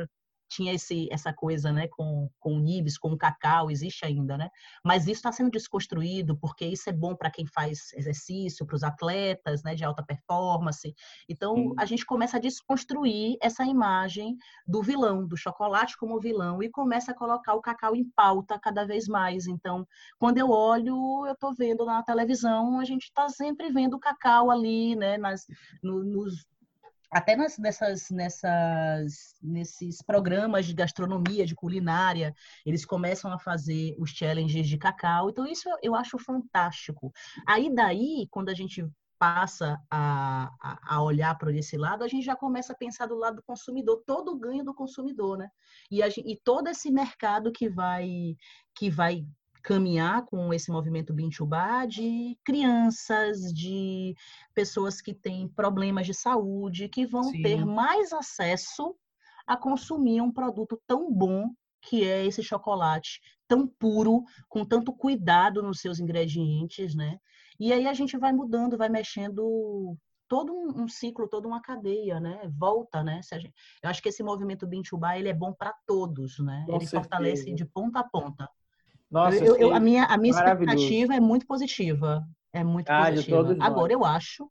[0.48, 4.48] tinha esse, essa coisa né, com, com o nibs, com o cacau, existe ainda, né?
[4.84, 8.82] Mas isso está sendo desconstruído, porque isso é bom para quem faz exercício, para os
[8.82, 10.94] atletas né, de alta performance.
[11.28, 11.74] Então, Sim.
[11.78, 14.36] a gente começa a desconstruir essa imagem
[14.66, 18.86] do vilão, do chocolate como vilão, e começa a colocar o cacau em pauta cada
[18.86, 19.46] vez mais.
[19.46, 19.86] Então,
[20.18, 24.50] quando eu olho, eu estou vendo na televisão, a gente está sempre vendo o cacau
[24.50, 25.46] ali, né, nas,
[25.82, 26.46] no, nos
[27.10, 32.34] até nas, nessas, nessas, nesses programas de gastronomia, de culinária,
[32.64, 35.30] eles começam a fazer os challenges de cacau.
[35.30, 37.12] Então, isso eu acho fantástico.
[37.46, 38.84] Aí, daí, quando a gente
[39.18, 43.36] passa a, a, olhar para esse lado, a gente já começa a pensar do lado
[43.36, 45.48] do consumidor, todo o ganho do consumidor, né?
[45.90, 48.36] E, a, e todo esse mercado que vai,
[48.74, 49.26] que vai
[49.66, 54.14] caminhar com esse movimento Bintubá de crianças, de
[54.54, 57.42] pessoas que têm problemas de saúde, que vão Sim.
[57.42, 58.94] ter mais acesso
[59.44, 61.50] a consumir um produto tão bom
[61.82, 67.18] que é esse chocolate, tão puro, com tanto cuidado nos seus ingredientes, né?
[67.58, 69.96] E aí a gente vai mudando, vai mexendo
[70.28, 72.40] todo um, um, ciclo, toda uma cadeia, né?
[72.56, 73.20] Volta, né?
[73.32, 73.52] Gente,
[73.82, 76.64] eu acho que esse movimento Bintubá, ele é bom para todos, né?
[76.66, 77.02] Com ele certeza.
[77.02, 78.48] fortalece de ponta a ponta.
[79.10, 82.24] Nossa, eu, eu, a minha, a minha expectativa é muito positiva.
[82.52, 83.56] É muito ah, positiva.
[83.60, 84.50] Agora, eu acho,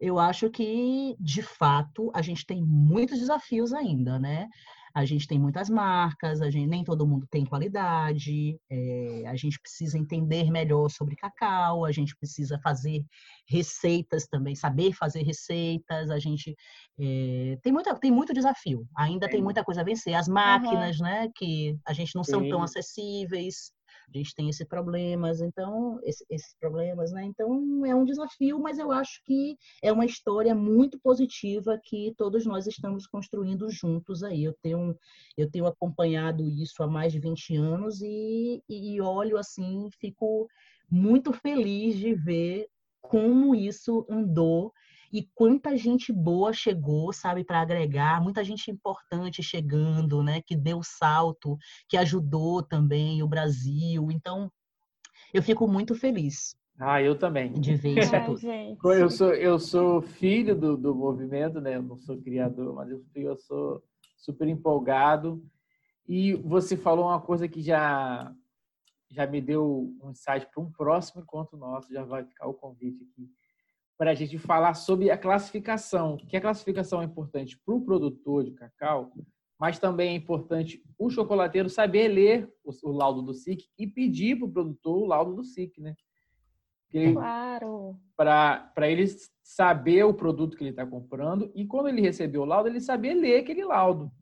[0.00, 4.48] eu acho que, de fato, a gente tem muitos desafios ainda, né?
[4.94, 9.58] A gente tem muitas marcas, a gente, nem todo mundo tem qualidade, é, a gente
[9.60, 13.04] precisa entender melhor sobre cacau, a gente precisa fazer
[13.48, 16.54] receitas também, saber fazer receitas, a gente
[17.00, 20.14] é, tem, muita, tem muito desafio, ainda tem muita coisa a vencer.
[20.14, 21.06] As máquinas, uhum.
[21.06, 22.30] né, que a gente não Sim.
[22.30, 23.72] são tão acessíveis,
[24.12, 27.24] a gente tem esses problemas, então, esse, esses problemas, né?
[27.24, 32.46] Então, é um desafio, mas eu acho que é uma história muito positiva que todos
[32.46, 34.44] nós estamos construindo juntos aí.
[34.44, 34.96] Eu tenho,
[35.36, 40.46] eu tenho acompanhado isso há mais de 20 anos e, e olho assim, fico
[40.90, 42.68] muito feliz de ver
[43.00, 44.72] como isso andou
[45.14, 50.80] e quanta gente boa chegou, sabe, para agregar, muita gente importante chegando, né, que deu
[50.82, 51.56] salto,
[51.88, 54.10] que ajudou também o Brasil.
[54.10, 54.50] Então,
[55.32, 56.56] eu fico muito feliz.
[56.80, 57.52] Ah, eu também.
[57.52, 58.92] De ver isso tudo.
[58.92, 61.76] Eu sou, eu sou filho do, do movimento, né?
[61.76, 63.84] Eu não sou criador, mas eu, eu sou
[64.16, 65.40] super empolgado.
[66.08, 68.34] E você falou uma coisa que já
[69.08, 73.04] já me deu um insight para um próximo encontro nosso, já vai ficar o convite
[73.04, 73.30] aqui
[73.96, 78.44] para a gente falar sobre a classificação, que a classificação é importante para o produtor
[78.44, 79.12] de cacau,
[79.58, 84.36] mas também é importante o chocolateiro saber ler o, o laudo do SIC e pedir
[84.36, 85.94] para o produtor o laudo do SIC, né?
[86.92, 87.98] Ele, claro.
[88.16, 89.04] Para ele
[89.42, 93.14] saber o produto que ele está comprando e quando ele receber o laudo, ele saber
[93.14, 94.12] ler aquele laudo.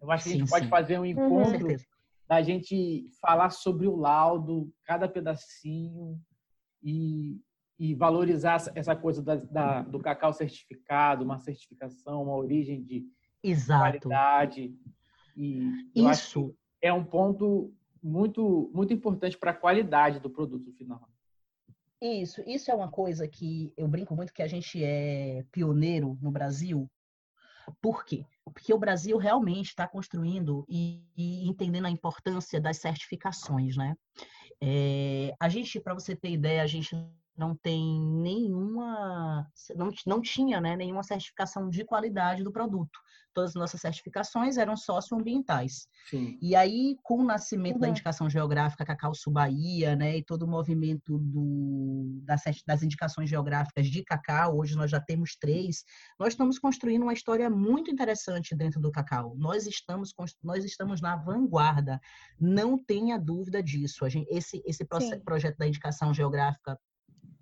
[0.00, 0.54] Eu acho que sim, a gente sim.
[0.54, 1.76] pode fazer um encontro uhum.
[2.26, 6.20] da gente falar sobre o laudo, cada pedacinho
[6.82, 7.40] e,
[7.78, 13.06] e valorizar essa coisa da, da, do cacau certificado, uma certificação, uma origem de
[13.42, 13.82] Exato.
[13.82, 14.74] qualidade.
[15.36, 17.72] E Isso é um ponto
[18.02, 21.08] muito muito importante para a qualidade do produto final.
[22.00, 26.30] Isso, isso é uma coisa que eu brinco muito que a gente é pioneiro no
[26.30, 26.88] Brasil.
[27.82, 28.24] Por quê?
[28.44, 33.94] Porque o Brasil realmente está construindo e, e, entendendo a importância das certificações, né?
[34.60, 36.96] É, a gente, para você ter ideia, a gente
[37.38, 42.98] não tem nenhuma, não, não tinha né, nenhuma certificação de qualidade do produto.
[43.32, 45.86] Todas as nossas certificações eram socioambientais.
[46.10, 46.36] Sim.
[46.42, 47.80] E aí, com o nascimento uhum.
[47.80, 53.30] da indicação geográfica Cacau Sul Bahia, né, e todo o movimento do, das, das indicações
[53.30, 55.84] geográficas de cacau, hoje nós já temos três,
[56.18, 59.36] nós estamos construindo uma história muito interessante dentro do cacau.
[59.36, 60.12] Nós estamos,
[60.42, 62.00] nós estamos na vanguarda,
[62.40, 64.04] não tenha dúvida disso.
[64.04, 66.78] A gente, esse esse projeto da indicação geográfica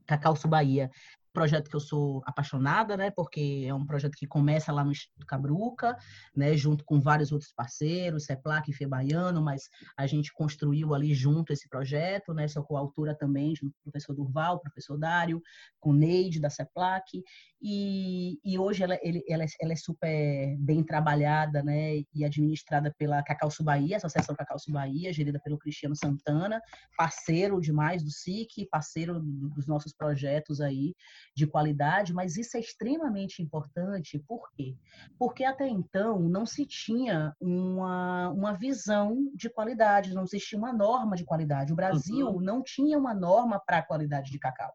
[0.06, 0.90] Cacau Bahia
[1.36, 3.10] projeto que eu sou apaixonada, né?
[3.10, 5.94] Porque é um projeto que começa lá no Instituto Cabruca,
[6.34, 6.56] né?
[6.56, 9.68] Junto com vários outros parceiros, CEPLAC e FEBaiano, mas
[9.98, 12.48] a gente construiu ali junto esse projeto, né?
[12.48, 15.42] Sou coautora também, junto com o professor Durval, professor Dário,
[15.78, 17.22] com Neide da CEPLAC,
[17.60, 22.02] e, e hoje ela, ele, ela, é, ela é super bem trabalhada, né?
[22.14, 26.62] E administrada pela Cacau Bahia, Associação Cacau Bahia, gerida pelo Cristiano Santana,
[26.96, 30.94] parceiro demais do SIC, parceiro dos nossos projetos aí
[31.36, 34.74] de qualidade, mas isso é extremamente importante, por quê?
[35.18, 41.14] Porque até então não se tinha uma, uma visão de qualidade, não existia uma norma
[41.14, 41.74] de qualidade.
[41.74, 42.40] O Brasil uhum.
[42.40, 44.72] não tinha uma norma para a qualidade de cacau.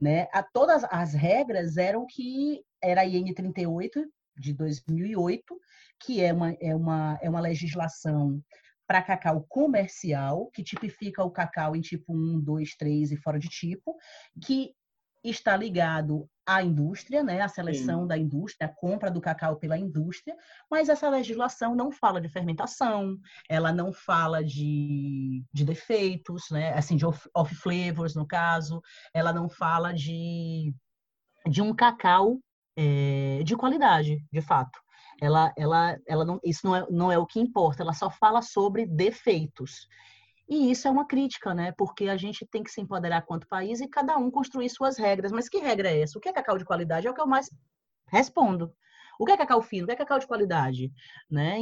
[0.00, 0.26] Né?
[0.32, 4.04] A, todas as regras eram que era a IN 38
[4.36, 5.60] de 2008,
[6.02, 8.42] que é uma, é uma, é uma legislação
[8.84, 13.48] para cacau comercial, que tipifica o cacau em tipo 1, 2, 3 e fora de
[13.48, 13.96] tipo,
[14.44, 14.74] que
[15.22, 18.08] está ligado à indústria, né, à seleção Sim.
[18.08, 20.36] da indústria, a compra do cacau pela indústria,
[20.70, 23.18] mas essa legislação não fala de fermentação,
[23.48, 28.80] ela não fala de, de defeitos, né, assim, de off, off flavors, no caso,
[29.14, 30.74] ela não fala de,
[31.46, 32.40] de um cacau
[32.76, 34.78] é, de qualidade, de fato.
[35.20, 38.40] Ela, ela, ela não, isso não é, não é o que importa, ela só fala
[38.40, 39.86] sobre defeitos.
[40.50, 41.72] E isso é uma crítica, né?
[41.78, 45.30] Porque a gente tem que se empoderar quanto país e cada um construir suas regras.
[45.30, 46.18] Mas que regra é essa?
[46.18, 47.06] O que é cacau de qualidade?
[47.06, 47.48] É o que eu mais
[48.08, 48.74] respondo.
[49.16, 49.84] O que é cacau fino?
[49.84, 50.90] O que é cacau de qualidade?
[51.30, 51.58] Né?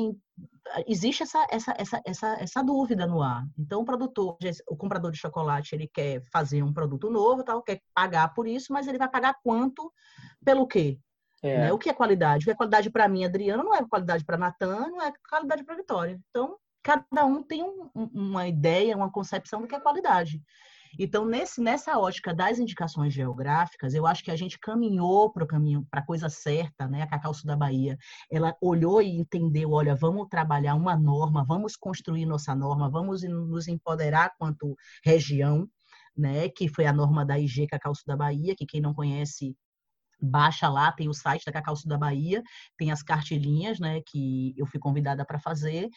[0.86, 3.44] Existe essa, essa, essa, essa, essa dúvida no ar.
[3.58, 7.82] Então, o produtor, o comprador de chocolate, ele quer fazer um produto novo, tal, quer
[7.92, 9.92] pagar por isso, mas ele vai pagar quanto?
[10.42, 10.98] Pelo quê?
[11.42, 11.58] É.
[11.58, 11.72] Né?
[11.72, 12.44] O que é qualidade?
[12.44, 15.62] O que é qualidade para mim, Adriana, não é qualidade para Natan, não é qualidade
[15.62, 16.18] para Vitória.
[16.30, 16.56] Então,
[16.88, 20.42] cada um tem um, uma ideia, uma concepção do que é qualidade.
[20.98, 25.46] Então, nesse, nessa ótica das indicações geográficas, eu acho que a gente caminhou para o
[25.46, 27.02] caminho, para a coisa certa, né?
[27.02, 27.98] A Cacau Sul da Bahia,
[28.30, 33.68] ela olhou e entendeu, olha, vamos trabalhar uma norma, vamos construir nossa norma, vamos nos
[33.68, 34.74] empoderar quanto
[35.04, 35.68] região,
[36.16, 36.48] né?
[36.48, 39.54] Que foi a norma da IG Cacau Sul da Bahia, que quem não conhece
[40.20, 42.42] baixa lá, tem o site da Cacau Sul da Bahia,
[42.76, 45.88] tem as cartilhinhas, né, que eu fui convidada para fazer,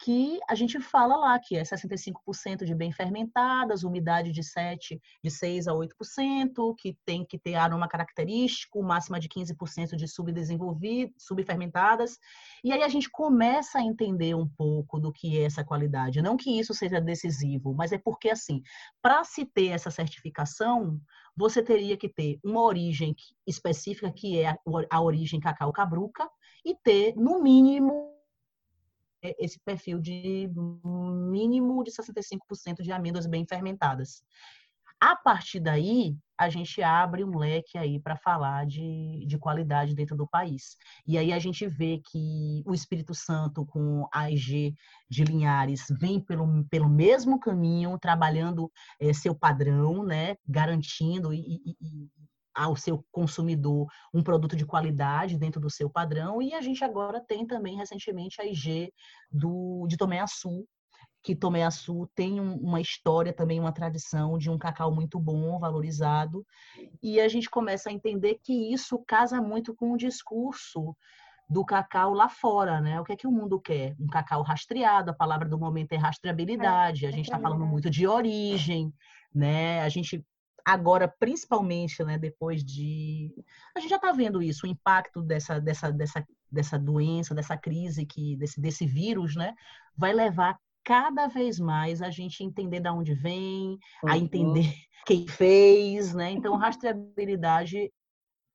[0.00, 5.30] que a gente fala lá que é 65% de bem fermentadas, umidade de 7, de
[5.30, 12.18] 6 a 8%, que tem que ter aroma característico, máxima de 15% de subdesenvolvidas, subfermentadas.
[12.64, 16.22] E aí a gente começa a entender um pouco do que é essa qualidade.
[16.22, 18.62] Não que isso seja decisivo, mas é porque assim,
[19.02, 20.98] para se ter essa certificação,
[21.36, 23.14] você teria que ter uma origem
[23.46, 24.56] específica que é
[24.90, 26.26] a origem cacau cabruca
[26.64, 28.19] e ter no mínimo
[29.22, 30.50] esse perfil de
[31.30, 34.22] mínimo de 65% de amêndoas bem fermentadas.
[35.00, 40.14] A partir daí, a gente abre um leque aí para falar de, de qualidade dentro
[40.14, 40.76] do país.
[41.06, 44.74] E aí a gente vê que o Espírito Santo, com a IG
[45.08, 52.08] de Linhares, vem pelo, pelo mesmo caminho, trabalhando é, seu padrão, né, garantindo e, e,
[52.54, 56.40] ao seu consumidor um produto de qualidade dentro do seu padrão.
[56.42, 58.92] E a gente agora tem também recentemente a IG
[59.30, 60.66] do, de Tomé Açu,
[61.22, 66.44] que Tomé Açu tem uma história também, uma tradição de um cacau muito bom, valorizado.
[67.02, 70.96] E a gente começa a entender que isso casa muito com o discurso
[71.48, 73.00] do cacau lá fora, né?
[73.00, 73.96] O que é que o mundo quer?
[73.98, 78.06] Um cacau rastreado, a palavra do momento é rastreabilidade, a gente está falando muito de
[78.06, 78.92] origem,
[79.34, 79.82] né?
[79.82, 80.24] A gente
[80.64, 83.32] agora, principalmente, né, depois de.
[83.76, 88.06] A gente já está vendo isso, o impacto dessa, dessa, dessa, dessa doença, dessa crise,
[88.06, 89.54] que, desse, desse vírus, né,
[89.96, 94.10] vai levar cada vez mais a gente entender de onde vem, uhum.
[94.10, 94.74] a entender
[95.06, 96.30] quem fez, né?
[96.30, 97.90] Então, rastreabilidade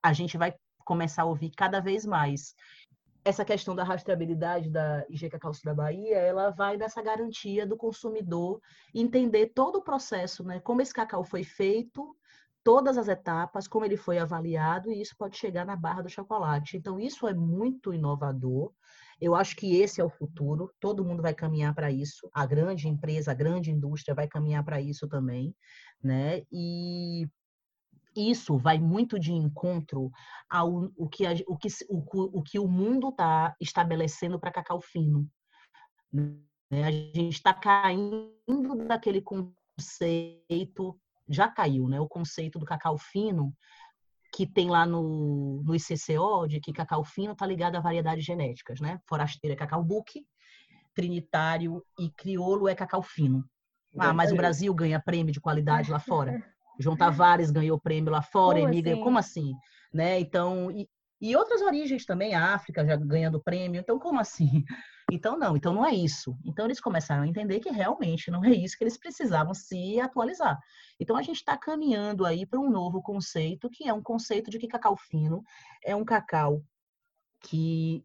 [0.04, 0.54] a gente vai
[0.86, 2.54] começar a ouvir cada vez mais
[3.26, 8.62] essa questão da rastreabilidade da IG Cacau da Bahia, ela vai dessa garantia do consumidor
[8.94, 10.60] entender todo o processo, né?
[10.60, 12.16] Como esse cacau foi feito,
[12.64, 16.78] todas as etapas, como ele foi avaliado, e isso pode chegar na barra do chocolate.
[16.78, 18.72] Então, isso é muito inovador.
[19.20, 22.88] Eu acho que esse é o futuro, todo mundo vai caminhar para isso, a grande
[22.88, 25.56] empresa, a grande indústria vai caminhar para isso também,
[26.04, 26.44] né?
[26.52, 27.28] E
[28.16, 30.12] isso vai muito de encontro
[30.50, 34.80] ao o que, a, o, que, o, o que o mundo está estabelecendo para cacau
[34.82, 35.28] fino.
[36.12, 36.84] Né?
[36.84, 42.00] A gente está caindo daquele conceito, já caiu, né?
[42.00, 43.54] O conceito do cacau fino
[44.34, 48.82] que tem lá no, no ICCO, de que cacau fino está ligado a variedades genéticas,
[48.82, 49.00] né?
[49.08, 50.26] Forasteira é cacau buque,
[50.94, 53.46] trinitário e crioulo é cacau fino.
[53.98, 56.34] Ah, mas o Brasil ganha prêmio de qualidade lá fora.
[56.80, 59.02] João Tavares ganhou prêmio lá fora, como Emiga, assim?
[59.02, 59.54] como assim?
[59.94, 60.20] Né?
[60.20, 60.88] Então, e,
[61.22, 64.64] e outras origens também, a África já ganhando prêmio, então como assim?
[65.12, 66.36] Então não, então não é isso.
[66.44, 70.58] Então eles começaram a entender que realmente não é isso que eles precisavam se atualizar.
[71.00, 74.58] Então a gente está caminhando aí para um novo conceito, que é um conceito de
[74.58, 75.44] que cacau fino
[75.84, 76.60] é um cacau
[77.40, 78.04] que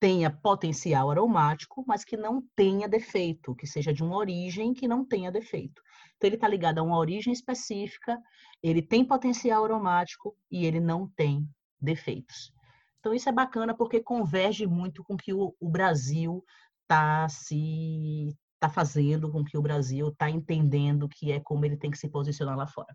[0.00, 5.04] tenha potencial aromático, mas que não tenha defeito, que seja de uma origem que não
[5.04, 5.82] tenha defeito.
[6.16, 8.18] Então, ele está ligado a uma origem específica,
[8.62, 11.48] ele tem potencial aromático e ele não tem
[11.80, 12.52] defeitos.
[13.00, 16.44] Então, isso é bacana porque converge muito com o que o, o Brasil
[16.82, 21.76] está se está fazendo, com o que o Brasil está entendendo que é como ele
[21.76, 22.94] tem que se posicionar lá fora.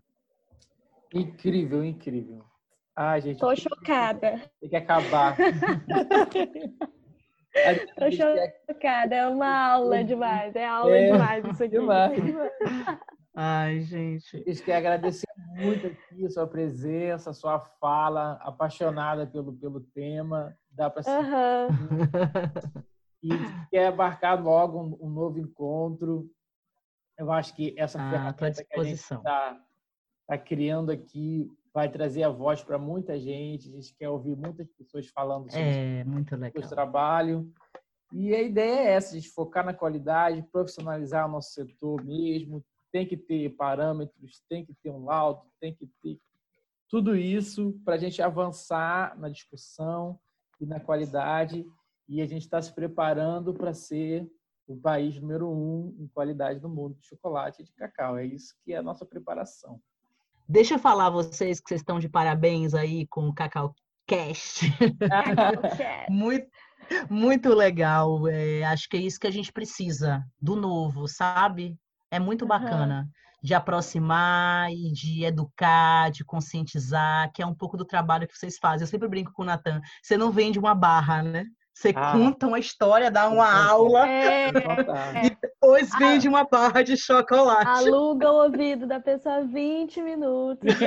[1.12, 2.44] Incrível, incrível.
[2.94, 3.38] Ah, gente.
[3.38, 4.42] Tô chocada.
[4.60, 5.36] Tem que acabar.
[7.96, 11.78] Tô chocada, é uma aula demais, é aula é, demais isso aqui.
[11.78, 12.52] Demais, demais.
[13.36, 14.36] Ai, gente.
[14.36, 15.26] A gente quer agradecer
[15.56, 20.56] muito aqui a sua presença, a sua fala, apaixonada pelo, pelo tema.
[20.70, 21.68] Dá para uhum.
[23.22, 23.30] E
[23.70, 26.30] quer marcar logo um, um, novo encontro.
[27.18, 29.60] Eu acho que essa ah, ferramenta que a gente está
[30.28, 33.68] tá criando aqui vai trazer a voz para muita gente.
[33.68, 36.64] A gente quer ouvir muitas pessoas falando sobre é, muito legal.
[36.64, 37.52] o trabalho.
[38.12, 42.64] E a ideia é essa, a gente focar na qualidade, profissionalizar o nosso setor mesmo,
[42.92, 46.20] tem que ter parâmetros, tem que ter um laudo, tem que ter
[46.88, 50.16] tudo isso para a gente avançar na discussão
[50.60, 51.66] e na qualidade.
[52.08, 54.30] E a gente está se preparando para ser
[54.64, 58.16] o país número um em qualidade do mundo de chocolate e de cacau.
[58.16, 59.80] É isso que é a nossa preparação.
[60.48, 63.74] Deixa eu falar a vocês que vocês estão de parabéns aí com o Cacau
[64.06, 64.66] Cast.
[66.10, 66.46] muito,
[67.08, 68.28] muito legal.
[68.28, 71.76] É, acho que é isso que a gente precisa do novo, sabe?
[72.10, 73.02] É muito bacana.
[73.02, 73.10] Uhum.
[73.42, 78.58] De aproximar e de educar, de conscientizar, que é um pouco do trabalho que vocês
[78.58, 78.84] fazem.
[78.84, 79.80] Eu sempre brinco com o Natan.
[80.02, 81.44] Você não vende uma barra, né?
[81.74, 84.48] Você ah, conta uma história, dá uma aula é,
[85.26, 85.98] e depois ah.
[85.98, 87.66] vende uma barra de chocolate.
[87.66, 90.70] Aluga o ouvido da pessoa 20 minutos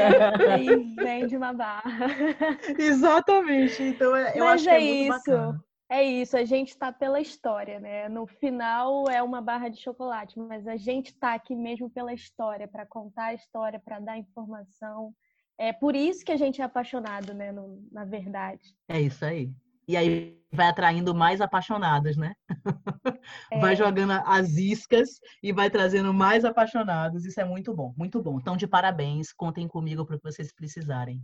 [0.61, 2.07] e vende uma barra.
[2.79, 3.83] Exatamente.
[3.83, 5.17] Então eu Mas acho é que é isso.
[5.17, 5.63] Bacana.
[5.89, 8.09] É isso, a gente está pela história, né?
[8.09, 12.67] No final é uma barra de chocolate, mas a gente está aqui mesmo pela história,
[12.67, 15.13] para contar a história, para dar informação.
[15.57, 17.53] É por isso que a gente é apaixonado, né?
[17.53, 18.75] No, na verdade.
[18.89, 19.49] É isso aí.
[19.87, 22.33] E aí vai atraindo mais apaixonados, né?
[23.51, 23.59] É.
[23.59, 27.25] Vai jogando as iscas e vai trazendo mais apaixonados.
[27.25, 28.39] Isso é muito bom, muito bom.
[28.39, 29.33] Então, de parabéns.
[29.33, 31.21] Contem comigo para o que vocês precisarem.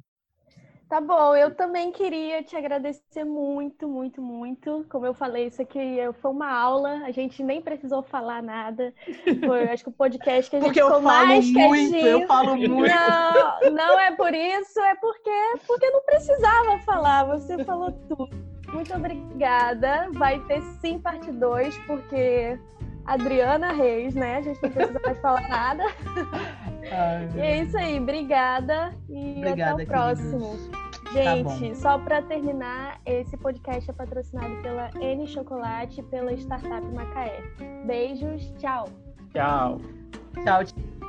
[0.94, 4.86] Tá bom, eu também queria te agradecer muito, muito, muito.
[4.88, 8.94] Como eu falei, isso aqui foi uma aula, a gente nem precisou falar nada.
[9.44, 12.08] Foi, acho que o podcast que a gente porque ficou mais muito, quietinho.
[12.08, 12.94] Eu falo muito.
[12.94, 15.32] Não, não é por isso, é porque,
[15.66, 18.30] porque não precisava falar, você falou tudo.
[18.72, 20.10] Muito obrigada.
[20.12, 22.60] Vai ter sim parte 2, porque
[23.04, 24.38] Adriana Reis, né?
[24.38, 25.86] A gente não precisa mais falar nada.
[26.92, 30.58] Ai, e é isso aí, obrigada e obrigada, até o próximo.
[30.72, 30.83] Tá
[31.14, 36.86] gente, tá só para terminar, esse podcast é patrocinado pela N Chocolate e pela Startup
[36.94, 37.42] Macaé.
[37.86, 38.90] Beijos, tchau.
[39.32, 39.80] Tchau.
[40.44, 41.03] Tchau.